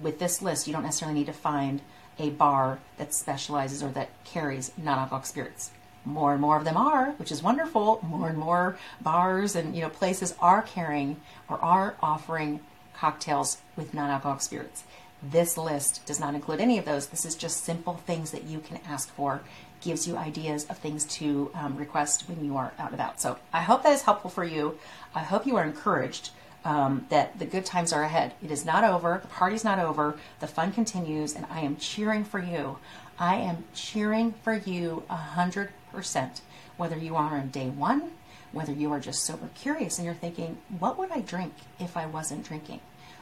with 0.00 0.18
this 0.18 0.40
list 0.40 0.66
you 0.66 0.72
don't 0.72 0.84
necessarily 0.84 1.18
need 1.18 1.26
to 1.26 1.34
find 1.34 1.82
a 2.22 2.30
bar 2.30 2.78
that 2.96 3.12
specializes 3.12 3.82
or 3.82 3.88
that 3.90 4.08
carries 4.24 4.72
non 4.78 4.98
alcoholic 4.98 5.26
spirits. 5.26 5.72
More 6.04 6.32
and 6.32 6.40
more 6.40 6.56
of 6.56 6.64
them 6.64 6.76
are, 6.76 7.10
which 7.12 7.30
is 7.30 7.42
wonderful. 7.42 8.00
More 8.02 8.28
and 8.28 8.38
more 8.38 8.78
bars 9.00 9.54
and 9.54 9.74
you 9.74 9.82
know 9.82 9.88
places 9.88 10.34
are 10.40 10.62
carrying 10.62 11.20
or 11.48 11.58
are 11.58 11.96
offering 12.00 12.60
cocktails 12.94 13.58
with 13.76 13.92
non 13.92 14.10
alcoholic 14.10 14.42
spirits. 14.42 14.84
This 15.22 15.56
list 15.56 16.04
does 16.06 16.18
not 16.18 16.34
include 16.34 16.60
any 16.60 16.78
of 16.78 16.84
those. 16.84 17.06
This 17.06 17.24
is 17.24 17.36
just 17.36 17.64
simple 17.64 17.94
things 17.94 18.32
that 18.32 18.44
you 18.44 18.58
can 18.58 18.80
ask 18.88 19.12
for, 19.14 19.42
gives 19.80 20.06
you 20.06 20.16
ideas 20.16 20.64
of 20.66 20.78
things 20.78 21.04
to 21.04 21.50
um, 21.54 21.76
request 21.76 22.28
when 22.28 22.44
you 22.44 22.56
are 22.56 22.72
out 22.78 22.86
and 22.86 22.94
about. 22.94 23.20
So 23.20 23.38
I 23.52 23.62
hope 23.62 23.84
that 23.84 23.92
is 23.92 24.02
helpful 24.02 24.30
for 24.30 24.44
you. 24.44 24.78
I 25.14 25.20
hope 25.20 25.46
you 25.46 25.56
are 25.56 25.64
encouraged 25.64 26.30
um, 26.64 27.06
that 27.08 27.38
the 27.38 27.44
good 27.44 27.64
times 27.64 27.92
are 27.92 28.02
ahead. 28.02 28.34
It 28.42 28.50
is 28.50 28.64
not 28.64 28.84
over. 28.84 29.18
The 29.20 29.28
party's 29.28 29.64
not 29.64 29.78
over. 29.78 30.18
The 30.40 30.46
fun 30.46 30.72
continues, 30.72 31.34
and 31.34 31.46
I 31.50 31.60
am 31.60 31.76
cheering 31.76 32.24
for 32.24 32.38
you. 32.38 32.78
I 33.18 33.36
am 33.36 33.64
cheering 33.74 34.32
for 34.42 34.54
you 34.54 35.02
a 35.10 35.16
hundred 35.16 35.70
percent. 35.92 36.40
Whether 36.76 36.96
you 36.96 37.16
are 37.16 37.36
on 37.36 37.48
day 37.48 37.68
one, 37.68 38.12
whether 38.52 38.72
you 38.72 38.92
are 38.92 39.00
just 39.00 39.24
sober 39.24 39.48
curious 39.54 39.98
and 39.98 40.04
you're 40.04 40.14
thinking, 40.14 40.58
what 40.78 40.98
would 40.98 41.10
I 41.10 41.20
drink 41.20 41.54
if 41.78 41.96
I 41.96 42.06
wasn't 42.06 42.46
drinking? 42.46 42.80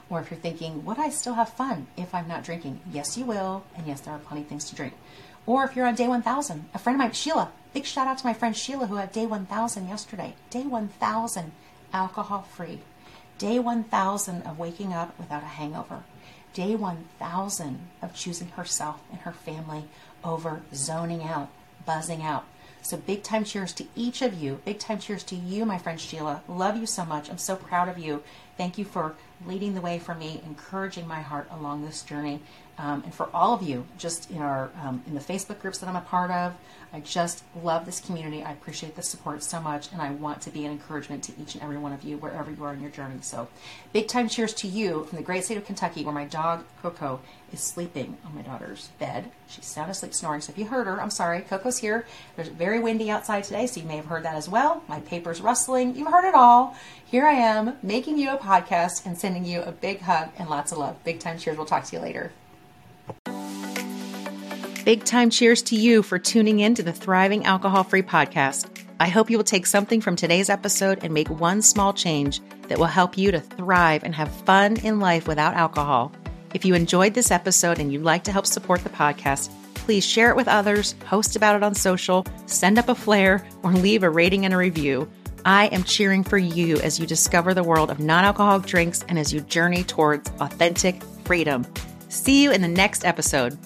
Or 0.09 0.21
if 0.21 0.31
you're 0.31 0.41
thinking, 0.41 0.85
would 0.85 0.99
I 0.99 1.09
still 1.09 1.35
have 1.35 1.51
fun 1.51 1.87
if 1.97 2.15
I'm 2.15 2.27
not 2.27 2.43
drinking? 2.43 2.81
Yes, 2.93 3.17
you 3.17 3.25
will. 3.25 3.65
And 3.77 3.87
yes, 3.87 4.01
there 4.01 4.13
are 4.13 4.19
plenty 4.19 4.43
of 4.43 4.49
things 4.49 4.65
to 4.71 4.75
drink. 4.75 4.95
Or 5.47 5.65
if 5.65 5.77
you're 5.77 5.87
on 5.87 5.95
day 5.95 6.09
1000, 6.09 6.69
a 6.75 6.79
friend 6.79 6.97
of 6.97 6.99
mine, 6.99 7.13
Sheila, 7.13 7.53
big 7.73 7.85
shout 7.85 8.09
out 8.09 8.19
to 8.19 8.27
my 8.27 8.35
friend 8.35 8.57
Sheila 8.57 8.89
who 8.89 8.97
had 8.97 9.13
day 9.13 9.27
1000 9.27 9.89
yesterday. 9.89 10.35
Day 10.51 10.63
1000, 10.63 11.53
alcohol 11.93 12.43
free. 12.43 12.81
Day 13.41 13.59
1000 13.59 14.43
of 14.43 14.59
waking 14.59 14.93
up 14.93 15.19
without 15.19 15.43
a 15.43 15.47
hangover. 15.47 16.03
Day 16.53 16.77
1000 16.77 17.79
of 18.03 18.13
choosing 18.13 18.49
herself 18.49 19.01
and 19.11 19.21
her 19.21 19.33
family 19.33 19.85
over 20.23 20.61
zoning 20.75 21.23
out, 21.23 21.49
buzzing 21.87 22.23
out. 22.23 22.45
So 22.83 22.99
big 22.99 23.23
time 23.23 23.45
cheers 23.45 23.73
to 23.75 23.87
each 23.97 24.21
of 24.21 24.35
you. 24.35 24.61
Big 24.67 24.79
time 24.79 24.99
cheers 24.99 25.25
to 25.25 25.37
you, 25.37 25.65
my 25.65 25.79
friend 25.79 25.99
Sheila. 25.99 26.43
Love 26.49 26.77
you 26.77 26.85
so 26.85 27.07
much. 27.07 27.31
I'm 27.31 27.39
so 27.39 27.57
proud 27.57 27.89
of 27.89 27.99
you. 27.99 28.23
Thank 28.59 28.77
you 28.77 28.85
for 28.85 29.15
leading 29.47 29.73
the 29.75 29.81
way 29.81 29.99
for 29.99 30.15
me, 30.15 30.43
encouraging 30.45 31.09
my 31.09 31.23
heart 31.23 31.49
along 31.51 31.87
this 31.87 32.03
journey, 32.03 32.43
um, 32.81 33.03
and 33.05 33.15
for 33.15 33.29
all 33.35 33.53
of 33.53 33.63
you, 33.63 33.85
just 33.99 34.31
in 34.31 34.39
our 34.39 34.71
um, 34.83 35.03
in 35.07 35.15
the 35.15 35.21
Facebook 35.21 35.61
groups 35.61 35.79
that 35.79 35.89
I'm 35.89 35.97
a 35.97 36.01
part 36.01 36.31
of. 36.31 36.55
I 36.93 36.99
just 36.99 37.45
love 37.63 37.87
this 37.87 38.01
community. 38.01 38.43
I 38.43 38.51
appreciate 38.51 38.97
the 38.97 39.03
support 39.03 39.45
so 39.45 39.61
much, 39.61 39.93
and 39.93 40.03
I 40.03 40.11
want 40.11 40.41
to 40.43 40.51
be 40.51 40.65
an 40.65 40.73
encouragement 40.73 41.23
to 41.25 41.33
each 41.41 41.55
and 41.55 41.63
every 41.63 41.77
one 41.77 41.93
of 41.93 42.03
you 42.03 42.17
wherever 42.17 42.51
you 42.51 42.65
are 42.65 42.73
in 42.73 42.81
your 42.81 42.91
journey. 42.91 43.19
So, 43.21 43.47
big 43.93 44.09
time 44.09 44.29
cheers 44.29 44.53
to 44.55 44.67
you 44.67 45.05
from 45.05 45.19
the 45.19 45.23
great 45.23 45.45
state 45.45 45.57
of 45.57 45.65
Kentucky, 45.65 46.05
where 46.05 46.15
my 46.15 46.25
dog 46.25 46.65
Coco 46.83 47.21
is 47.53 47.61
sleeping 47.61 48.17
on 48.25 48.35
my 48.35 48.43
daughter's 48.43 48.89
bed. 48.99 49.31
She's 49.47 49.67
sound 49.67 49.91
asleep 49.91 50.15
snoring. 50.15 50.41
So 50.41 50.51
if 50.51 50.59
you 50.59 50.67
heard 50.67 50.87
her, 50.87 51.01
I'm 51.01 51.11
sorry. 51.11 51.43
Coco's 51.43 51.79
here. 51.79 52.07
There's 52.35 52.49
very 52.49 52.81
windy 52.81 53.11
outside 53.11 53.45
today, 53.45 53.67
so 53.67 53.81
you 53.81 53.87
may 53.87 53.97
have 53.97 54.07
heard 54.07 54.25
that 54.25 54.37
as 54.37 54.49
well. 54.49 54.83
My 54.89 55.01
paper's 55.01 55.41
rustling. 55.41 55.95
You've 55.95 56.09
heard 56.09 56.29
it 56.29 56.35
all. 56.35 56.77
Here 57.05 57.27
I 57.27 57.35
am 57.35 57.77
making 57.83 58.19
you 58.19 58.31
a 58.31 58.39
podcast 58.39 59.05
and 59.05 59.19
sending 59.19 59.45
you 59.45 59.63
a 59.63 59.73
big 59.73 60.01
hug 60.01 60.31
and 60.39 60.49
lots 60.49 60.73
of 60.73 60.79
love. 60.79 61.03
Big 61.05 61.21
time 61.21 61.39
cheers. 61.39 61.57
We'll 61.57 61.67
talk 61.67 61.85
to 61.85 61.97
you 61.97 62.03
later. 62.03 62.33
Big 64.91 65.05
time 65.05 65.31
cheers 65.31 65.63
to 65.63 65.77
you 65.77 66.03
for 66.03 66.19
tuning 66.19 66.59
in 66.59 66.75
to 66.75 66.83
the 66.83 66.93
Thriving 66.93 67.45
Alcohol 67.45 67.85
Free 67.85 68.03
podcast. 68.03 68.69
I 68.99 69.07
hope 69.07 69.31
you 69.31 69.37
will 69.37 69.45
take 69.45 69.65
something 69.65 70.01
from 70.01 70.17
today's 70.17 70.51
episode 70.51 71.05
and 71.05 71.15
make 71.15 71.31
one 71.31 71.63
small 71.63 71.93
change 71.93 72.41
that 72.67 72.77
will 72.77 72.87
help 72.87 73.17
you 73.17 73.31
to 73.31 73.39
thrive 73.39 74.03
and 74.03 74.13
have 74.17 74.35
fun 74.47 74.79
in 74.79 74.99
life 74.99 75.29
without 75.29 75.55
alcohol. 75.55 76.11
If 76.55 76.65
you 76.65 76.75
enjoyed 76.75 77.15
this 77.15 77.31
episode 77.31 77.79
and 77.79 77.93
you'd 77.93 78.03
like 78.03 78.25
to 78.25 78.33
help 78.33 78.47
support 78.47 78.83
the 78.83 78.91
podcast, 78.91 79.53
please 79.75 80.05
share 80.05 80.29
it 80.29 80.35
with 80.35 80.49
others, 80.49 80.95
post 80.95 81.37
about 81.37 81.55
it 81.55 81.63
on 81.63 81.77
social, 81.77 82.27
send 82.47 82.77
up 82.77 82.89
a 82.89 82.95
flare, 82.97 83.47
or 83.63 83.73
leave 83.73 84.03
a 84.03 84.11
rating 84.11 84.45
and 84.45 84.53
a 84.53 84.57
review. 84.57 85.09
I 85.45 85.67
am 85.67 85.85
cheering 85.85 86.25
for 86.25 86.37
you 86.37 86.79
as 86.79 86.99
you 86.99 87.07
discover 87.07 87.55
the 87.55 87.63
world 87.63 87.93
of 87.93 88.01
non 88.01 88.25
alcoholic 88.25 88.67
drinks 88.67 89.05
and 89.09 89.21
as 89.21 89.33
you 89.33 89.41
journey 89.43 89.85
towards 89.85 90.29
authentic 90.41 91.01
freedom. 91.25 91.65
See 92.09 92.43
you 92.43 92.51
in 92.51 92.61
the 92.61 92.67
next 92.67 93.05
episode. 93.05 93.57